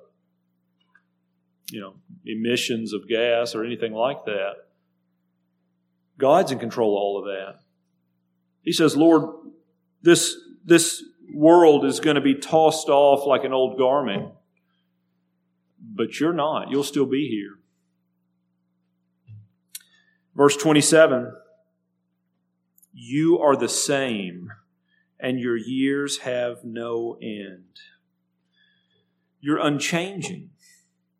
you 1.69 1.81
know, 1.81 1.95
emissions 2.25 2.93
of 2.93 3.07
gas 3.07 3.55
or 3.55 3.63
anything 3.63 3.93
like 3.93 4.25
that. 4.25 4.53
God's 6.17 6.51
in 6.51 6.59
control 6.59 6.95
of 6.95 7.01
all 7.01 7.19
of 7.19 7.25
that. 7.25 7.59
He 8.63 8.71
says, 8.71 8.95
Lord, 8.95 9.35
this, 10.01 10.35
this 10.63 11.03
world 11.33 11.85
is 11.85 11.99
going 11.99 12.15
to 12.15 12.21
be 12.21 12.35
tossed 12.35 12.89
off 12.89 13.27
like 13.27 13.43
an 13.43 13.53
old 13.53 13.77
garment. 13.77 14.31
But 15.79 16.19
you're 16.19 16.33
not. 16.33 16.71
You'll 16.71 16.83
still 16.83 17.05
be 17.05 17.27
here. 17.27 17.59
Verse 20.35 20.57
27 20.57 21.31
You 22.97 23.39
are 23.39 23.57
the 23.57 23.67
same, 23.67 24.53
and 25.19 25.37
your 25.37 25.57
years 25.57 26.19
have 26.19 26.63
no 26.63 27.17
end. 27.21 27.65
You're 29.41 29.59
unchanging. 29.59 30.51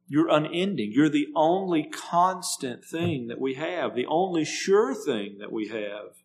You're 0.07 0.29
unending. 0.29 0.93
You're 0.93 1.09
the 1.09 1.27
only 1.35 1.83
constant 1.83 2.85
thing 2.85 3.27
that 3.27 3.41
we 3.41 3.55
have, 3.55 3.93
the 3.93 4.05
only 4.05 4.45
sure 4.45 4.95
thing 4.95 5.39
that 5.39 5.51
we 5.51 5.67
have. 5.67 6.15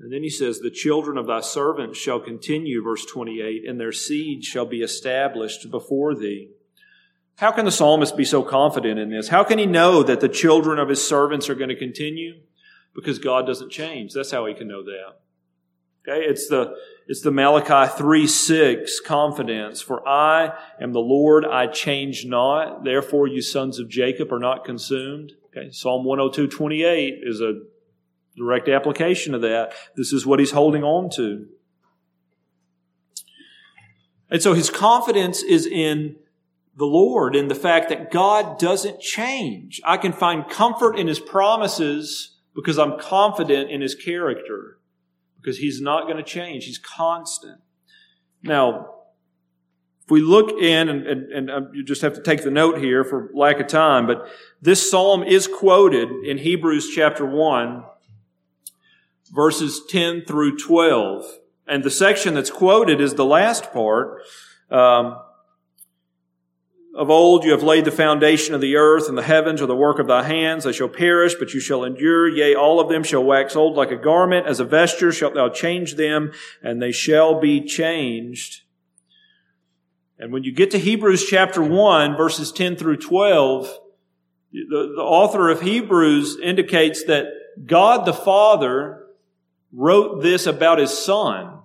And 0.00 0.10
then 0.10 0.22
he 0.22 0.30
says, 0.30 0.60
The 0.60 0.70
children 0.70 1.18
of 1.18 1.26
thy 1.26 1.40
servants 1.40 1.98
shall 1.98 2.18
continue, 2.18 2.82
verse 2.82 3.04
28, 3.04 3.68
and 3.68 3.78
their 3.78 3.92
seed 3.92 4.44
shall 4.44 4.64
be 4.64 4.80
established 4.80 5.70
before 5.70 6.14
thee. 6.14 6.52
How 7.36 7.52
can 7.52 7.66
the 7.66 7.70
psalmist 7.70 8.16
be 8.16 8.24
so 8.24 8.42
confident 8.42 8.98
in 8.98 9.10
this? 9.10 9.28
How 9.28 9.44
can 9.44 9.58
he 9.58 9.66
know 9.66 10.02
that 10.02 10.20
the 10.20 10.28
children 10.30 10.78
of 10.78 10.88
his 10.88 11.06
servants 11.06 11.50
are 11.50 11.54
going 11.54 11.68
to 11.68 11.76
continue? 11.76 12.36
Because 12.96 13.18
God 13.20 13.46
doesn't 13.46 13.70
change. 13.70 14.12
That's 14.12 14.32
how 14.32 14.46
he 14.46 14.54
can 14.54 14.66
know 14.66 14.82
that. 14.82 15.18
Okay, 16.08 16.24
it's 16.24 16.48
the, 16.48 16.74
it's 17.06 17.20
the 17.20 17.30
Malachi 17.30 17.92
3 17.96 18.26
6 18.26 19.00
confidence. 19.00 19.82
For 19.82 20.06
I 20.08 20.56
am 20.80 20.92
the 20.92 21.00
Lord, 21.00 21.44
I 21.44 21.66
change 21.66 22.24
not. 22.24 22.84
Therefore, 22.84 23.28
you 23.28 23.42
sons 23.42 23.78
of 23.78 23.88
Jacob 23.88 24.32
are 24.32 24.38
not 24.38 24.64
consumed. 24.64 25.32
Okay, 25.46 25.70
Psalm 25.70 26.04
102 26.04 26.48
28 26.48 27.20
is 27.22 27.40
a 27.40 27.60
direct 28.36 28.68
application 28.68 29.34
of 29.34 29.42
that. 29.42 29.72
This 29.96 30.12
is 30.12 30.26
what 30.26 30.38
he's 30.38 30.52
holding 30.52 30.84
on 30.84 31.10
to. 31.16 31.46
And 34.30 34.42
so 34.42 34.54
his 34.54 34.70
confidence 34.70 35.42
is 35.42 35.66
in 35.66 36.16
the 36.76 36.84
Lord, 36.84 37.34
in 37.34 37.48
the 37.48 37.54
fact 37.54 37.88
that 37.88 38.10
God 38.10 38.58
doesn't 38.58 39.00
change. 39.00 39.80
I 39.84 39.96
can 39.96 40.12
find 40.12 40.48
comfort 40.48 40.98
in 40.98 41.06
his 41.06 41.18
promises 41.18 42.35
because 42.56 42.78
I'm 42.78 42.98
confident 42.98 43.70
in 43.70 43.80
his 43.80 43.94
character, 43.94 44.78
because 45.40 45.58
he's 45.58 45.80
not 45.80 46.04
going 46.04 46.16
to 46.16 46.24
change. 46.24 46.64
He's 46.64 46.78
constant. 46.78 47.60
Now, 48.42 48.94
if 50.02 50.10
we 50.10 50.20
look 50.20 50.50
in, 50.60 50.88
and, 50.88 51.06
and, 51.06 51.32
and, 51.32 51.50
um, 51.50 51.70
you 51.72 51.84
just 51.84 52.02
have 52.02 52.14
to 52.14 52.22
take 52.22 52.42
the 52.42 52.50
note 52.50 52.78
here 52.78 53.04
for 53.04 53.30
lack 53.34 53.60
of 53.60 53.68
time, 53.68 54.08
but 54.08 54.26
this 54.60 54.90
psalm 54.90 55.22
is 55.22 55.46
quoted 55.46 56.08
in 56.24 56.38
Hebrews 56.38 56.90
chapter 56.92 57.24
1 57.24 57.84
verses 59.32 59.82
10 59.88 60.24
through 60.24 60.56
12. 60.58 61.24
And 61.66 61.82
the 61.82 61.90
section 61.90 62.34
that's 62.34 62.50
quoted 62.50 63.00
is 63.00 63.14
the 63.14 63.24
last 63.24 63.72
part. 63.72 64.22
Um, 64.70 65.18
of 66.96 67.10
old 67.10 67.44
you 67.44 67.50
have 67.50 67.62
laid 67.62 67.84
the 67.84 67.90
foundation 67.90 68.54
of 68.54 68.62
the 68.62 68.76
earth, 68.76 69.08
and 69.08 69.18
the 69.18 69.22
heavens 69.22 69.60
are 69.60 69.66
the 69.66 69.76
work 69.76 69.98
of 69.98 70.06
thy 70.06 70.22
hands. 70.22 70.64
They 70.64 70.72
shall 70.72 70.88
perish, 70.88 71.34
but 71.34 71.52
you 71.52 71.60
shall 71.60 71.84
endure. 71.84 72.26
Yea, 72.26 72.54
all 72.54 72.80
of 72.80 72.88
them 72.88 73.02
shall 73.02 73.22
wax 73.22 73.54
old 73.54 73.76
like 73.76 73.90
a 73.90 73.96
garment. 73.96 74.46
As 74.46 74.60
a 74.60 74.64
vesture 74.64 75.12
shalt 75.12 75.34
thou 75.34 75.50
change 75.50 75.96
them, 75.96 76.32
and 76.62 76.80
they 76.80 76.92
shall 76.92 77.38
be 77.38 77.60
changed. 77.60 78.62
And 80.18 80.32
when 80.32 80.44
you 80.44 80.52
get 80.52 80.70
to 80.70 80.78
Hebrews 80.78 81.26
chapter 81.26 81.62
1, 81.62 82.16
verses 82.16 82.50
10 82.50 82.76
through 82.76 82.96
12, 82.96 83.78
the, 84.52 84.94
the 84.96 85.02
author 85.02 85.50
of 85.50 85.60
Hebrews 85.60 86.38
indicates 86.42 87.04
that 87.04 87.26
God 87.66 88.06
the 88.06 88.14
Father 88.14 89.04
wrote 89.70 90.22
this 90.22 90.46
about 90.46 90.78
his 90.78 90.96
son. 90.96 91.58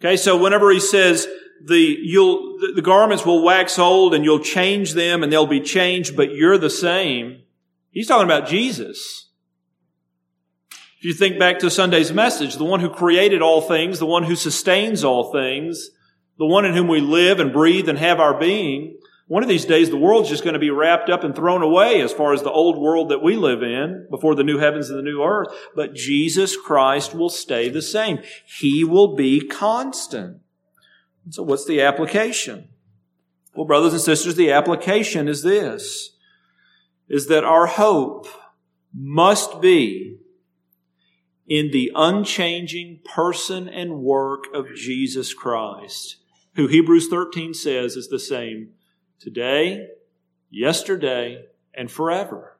Okay, 0.00 0.16
so 0.16 0.36
whenever 0.40 0.70
he 0.70 0.80
says 0.80 1.28
the 1.64 1.98
you'll 2.02 2.58
the 2.74 2.82
garments 2.82 3.24
will 3.26 3.42
wax 3.42 3.78
old 3.78 4.14
and 4.14 4.24
you'll 4.24 4.40
change 4.40 4.92
them 4.92 5.22
and 5.22 5.32
they'll 5.32 5.46
be 5.46 5.60
changed, 5.60 6.16
but 6.16 6.32
you're 6.32 6.58
the 6.58 6.70
same, 6.70 7.42
he's 7.90 8.06
talking 8.06 8.24
about 8.24 8.48
Jesus. 8.48 9.30
If 10.98 11.04
you 11.04 11.14
think 11.14 11.38
back 11.38 11.60
to 11.60 11.70
Sunday's 11.70 12.12
message, 12.12 12.56
the 12.56 12.64
one 12.64 12.80
who 12.80 12.90
created 12.90 13.40
all 13.40 13.60
things, 13.60 14.00
the 14.00 14.06
one 14.06 14.24
who 14.24 14.34
sustains 14.34 15.04
all 15.04 15.30
things, 15.30 15.90
the 16.38 16.46
one 16.46 16.64
in 16.64 16.74
whom 16.74 16.88
we 16.88 17.00
live 17.00 17.38
and 17.38 17.52
breathe 17.52 17.88
and 17.88 17.98
have 17.98 18.18
our 18.18 18.36
being, 18.38 18.96
One 19.28 19.42
of 19.42 19.48
these 19.50 19.66
days, 19.66 19.90
the 19.90 19.96
world's 19.98 20.30
just 20.30 20.42
going 20.42 20.54
to 20.54 20.58
be 20.58 20.70
wrapped 20.70 21.10
up 21.10 21.22
and 21.22 21.36
thrown 21.36 21.60
away 21.62 22.00
as 22.00 22.14
far 22.14 22.32
as 22.32 22.42
the 22.42 22.50
old 22.50 22.78
world 22.78 23.10
that 23.10 23.22
we 23.22 23.36
live 23.36 23.62
in 23.62 24.06
before 24.10 24.34
the 24.34 24.42
new 24.42 24.56
heavens 24.56 24.88
and 24.88 24.98
the 24.98 25.02
new 25.02 25.22
earth. 25.22 25.48
But 25.76 25.94
Jesus 25.94 26.56
Christ 26.56 27.14
will 27.14 27.28
stay 27.28 27.68
the 27.68 27.82
same. 27.82 28.20
He 28.46 28.84
will 28.84 29.14
be 29.14 29.46
constant. 29.46 30.38
So 31.30 31.42
what's 31.42 31.66
the 31.66 31.80
application? 31.82 32.68
Well, 33.54 33.66
brothers 33.66 33.92
and 33.92 34.02
sisters, 34.02 34.36
the 34.36 34.52
application 34.52 35.28
is 35.28 35.42
this, 35.42 36.10
is 37.08 37.26
that 37.28 37.44
our 37.44 37.66
hope 37.66 38.26
must 38.94 39.60
be 39.60 40.18
in 41.46 41.70
the 41.70 41.90
unchanging 41.94 43.00
person 43.04 43.68
and 43.68 44.00
work 44.00 44.44
of 44.54 44.74
Jesus 44.74 45.32
Christ, 45.32 46.16
who 46.54 46.66
Hebrews 46.66 47.08
13 47.08 47.54
says 47.54 47.96
is 47.96 48.08
the 48.08 48.18
same 48.18 48.70
today, 49.18 49.88
yesterday, 50.50 51.46
and 51.74 51.90
forever. 51.90 52.58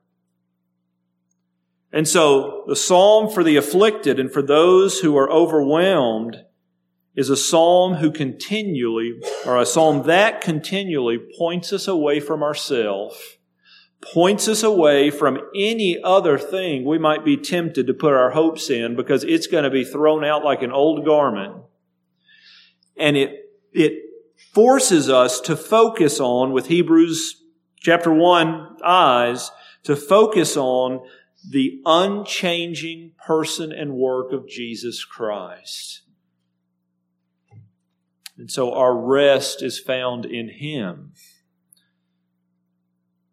And 1.93 2.09
so 2.09 2.65
the 2.67 2.77
psalm 2.77 3.31
for 3.31 3.43
the 3.43 3.57
afflicted 3.57 4.19
and 4.19 4.33
for 4.33 4.43
those 4.43 5.01
who 5.01 5.17
are 5.17 5.31
overwhelmed 5.31 6.45
is 7.19 7.31
a 7.31 7.37
psalm 7.37 7.95
who 7.95 8.13
continually, 8.13 9.21
or 9.45 9.59
a 9.59 9.67
psalm 9.67 10.07
that 10.07 10.41
continually 10.41 11.19
points 11.37 11.73
us 11.73 11.89
away 11.89 12.21
from 12.21 12.45
ourselves, 12.45 13.19
points 14.01 14.47
us 14.47 14.63
away 14.63 15.11
from 15.11 15.37
any 15.53 16.01
other 16.05 16.39
thing 16.39 16.85
we 16.85 16.97
might 16.97 17.25
be 17.25 17.37
tempted 17.37 17.89
to 17.89 17.93
put 17.93 18.15
our 18.15 18.31
hopes 18.31 18.71
in 18.71 18.95
because 18.95 19.25
it's 19.25 19.49
going 19.49 19.65
to 19.65 19.71
be 19.71 19.83
thrown 19.83 20.25
out 20.25 20.45
like 20.45 20.63
an 20.63 20.71
old 20.71 21.05
garment. 21.05 21.57
And 22.97 23.17
it, 23.17 23.51
it 23.73 23.95
forces 24.55 25.11
us 25.11 25.41
to 25.41 25.57
focus 25.57 26.21
on, 26.21 26.53
with 26.53 26.69
Hebrews 26.69 27.43
chapter 27.81 28.13
1 28.13 28.77
eyes, 28.85 29.51
to 29.83 29.97
focus 29.97 30.57
on 30.57 31.01
the 31.51 31.81
unchanging 31.85 33.11
person 33.27 33.73
and 33.73 33.95
work 33.95 34.33
of 34.33 34.49
Jesus 34.49 35.05
Christ. 35.05 36.03
And 38.39 38.51
so 38.51 38.73
our 38.73 38.97
rest 38.97 39.63
is 39.63 39.81
found 39.81 40.25
in 40.25 40.49
Him. 40.49 41.13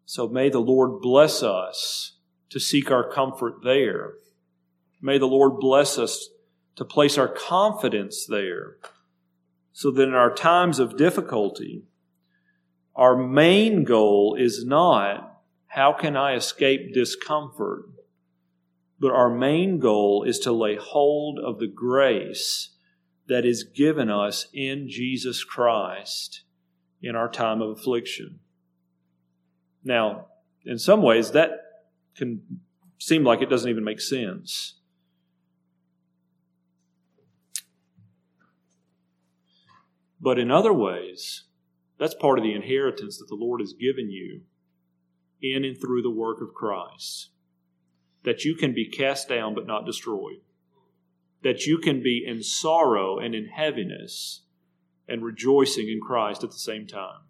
So 0.04 0.28
may 0.28 0.50
the 0.50 0.60
Lord 0.60 1.00
bless 1.00 1.44
us 1.44 2.18
to 2.50 2.58
seek 2.58 2.90
our 2.90 3.08
comfort 3.08 3.62
there. 3.62 4.14
May 5.00 5.18
the 5.18 5.26
Lord 5.26 5.60
bless 5.60 5.96
us 5.96 6.28
to 6.74 6.84
place 6.84 7.16
our 7.16 7.28
confidence 7.28 8.26
there 8.26 8.78
so 9.72 9.90
that 9.92 10.02
in 10.02 10.14
our 10.14 10.34
times 10.34 10.78
of 10.78 10.96
difficulty, 10.96 11.84
our 12.96 13.16
main 13.16 13.84
goal 13.84 14.36
is 14.38 14.64
not 14.64 15.42
how 15.68 15.92
can 15.92 16.16
I 16.16 16.34
escape 16.34 16.94
discomfort, 16.94 17.84
but 18.98 19.12
our 19.12 19.30
main 19.30 19.78
goal 19.78 20.24
is 20.24 20.38
to 20.40 20.52
lay 20.52 20.76
hold 20.76 21.38
of 21.38 21.58
the 21.58 21.66
grace 21.66 22.70
that 23.28 23.44
is 23.44 23.64
given 23.64 24.10
us 24.10 24.46
in 24.52 24.88
Jesus 24.88 25.44
Christ 25.44 26.42
in 27.02 27.16
our 27.16 27.28
time 27.28 27.60
of 27.60 27.70
affliction. 27.70 28.40
Now, 29.84 30.26
in 30.64 30.78
some 30.78 31.02
ways, 31.02 31.32
that 31.32 31.50
can 32.16 32.60
seem 32.98 33.24
like 33.24 33.42
it 33.42 33.50
doesn't 33.50 33.70
even 33.70 33.84
make 33.84 34.00
sense. 34.00 34.74
But 40.20 40.38
in 40.38 40.50
other 40.50 40.72
ways, 40.72 41.44
that's 41.98 42.14
part 42.14 42.38
of 42.38 42.44
the 42.44 42.54
inheritance 42.54 43.18
that 43.18 43.28
the 43.28 43.36
Lord 43.36 43.60
has 43.60 43.74
given 43.74 44.10
you 44.10 44.42
in 45.40 45.64
and 45.64 45.80
through 45.80 46.02
the 46.02 46.10
work 46.10 46.40
of 46.40 46.54
Christ. 46.54 47.30
That 48.24 48.44
you 48.44 48.56
can 48.56 48.74
be 48.74 48.88
cast 48.88 49.28
down 49.28 49.54
but 49.54 49.66
not 49.66 49.86
destroyed. 49.86 50.40
That 51.42 51.66
you 51.66 51.78
can 51.78 52.02
be 52.02 52.24
in 52.26 52.42
sorrow 52.42 53.18
and 53.18 53.34
in 53.34 53.46
heaviness 53.46 54.42
and 55.08 55.22
rejoicing 55.22 55.88
in 55.88 56.00
Christ 56.00 56.42
at 56.42 56.50
the 56.50 56.58
same 56.58 56.86
time. 56.86 57.20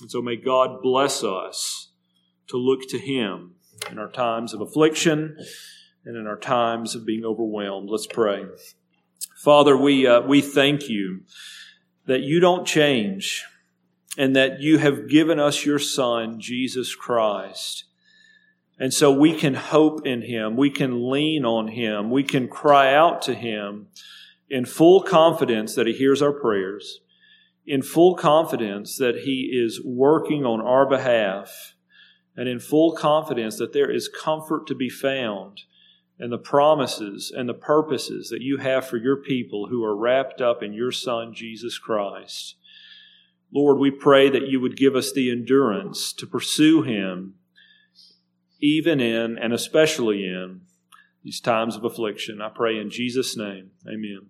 And 0.00 0.10
so 0.10 0.20
may 0.20 0.36
God 0.36 0.82
bless 0.82 1.24
us 1.24 1.88
to 2.48 2.56
look 2.56 2.88
to 2.90 2.98
Him 2.98 3.54
in 3.90 3.98
our 3.98 4.10
times 4.10 4.52
of 4.52 4.60
affliction 4.60 5.36
and 6.04 6.16
in 6.16 6.26
our 6.26 6.36
times 6.36 6.94
of 6.94 7.06
being 7.06 7.24
overwhelmed. 7.24 7.88
Let's 7.90 8.06
pray. 8.06 8.44
Father, 9.42 9.76
we, 9.76 10.06
uh, 10.06 10.20
we 10.20 10.40
thank 10.40 10.88
you 10.88 11.22
that 12.06 12.20
you 12.20 12.40
don't 12.40 12.66
change 12.66 13.44
and 14.16 14.36
that 14.36 14.60
you 14.60 14.78
have 14.78 15.08
given 15.08 15.38
us 15.40 15.64
your 15.64 15.78
Son, 15.78 16.40
Jesus 16.40 16.94
Christ. 16.94 17.84
And 18.78 18.92
so 18.92 19.10
we 19.10 19.34
can 19.34 19.54
hope 19.54 20.06
in 20.06 20.22
Him. 20.22 20.56
We 20.56 20.70
can 20.70 21.10
lean 21.10 21.44
on 21.44 21.68
Him. 21.68 22.10
We 22.10 22.22
can 22.22 22.48
cry 22.48 22.92
out 22.94 23.22
to 23.22 23.34
Him 23.34 23.88
in 24.50 24.66
full 24.66 25.02
confidence 25.02 25.74
that 25.74 25.86
He 25.86 25.94
hears 25.94 26.20
our 26.20 26.32
prayers, 26.32 27.00
in 27.66 27.82
full 27.82 28.14
confidence 28.14 28.96
that 28.98 29.20
He 29.24 29.50
is 29.52 29.80
working 29.84 30.44
on 30.44 30.60
our 30.60 30.86
behalf, 30.86 31.74
and 32.36 32.48
in 32.48 32.60
full 32.60 32.92
confidence 32.92 33.56
that 33.56 33.72
there 33.72 33.90
is 33.90 34.08
comfort 34.08 34.66
to 34.66 34.74
be 34.74 34.90
found 34.90 35.62
in 36.18 36.30
the 36.30 36.38
promises 36.38 37.32
and 37.34 37.48
the 37.48 37.54
purposes 37.54 38.28
that 38.28 38.42
you 38.42 38.58
have 38.58 38.86
for 38.86 38.98
your 38.98 39.16
people 39.16 39.68
who 39.68 39.82
are 39.84 39.96
wrapped 39.96 40.40
up 40.40 40.62
in 40.62 40.72
your 40.72 40.92
Son, 40.92 41.32
Jesus 41.34 41.78
Christ. 41.78 42.56
Lord, 43.54 43.78
we 43.78 43.90
pray 43.90 44.28
that 44.28 44.48
you 44.48 44.60
would 44.60 44.76
give 44.76 44.94
us 44.94 45.12
the 45.12 45.30
endurance 45.30 46.12
to 46.14 46.26
pursue 46.26 46.82
Him, 46.82 47.35
even 48.60 49.00
in 49.00 49.38
and 49.38 49.52
especially 49.52 50.24
in 50.24 50.62
these 51.22 51.40
times 51.40 51.76
of 51.76 51.84
affliction. 51.84 52.40
I 52.40 52.48
pray 52.48 52.78
in 52.78 52.90
Jesus' 52.90 53.36
name. 53.36 53.70
Amen. 53.86 54.28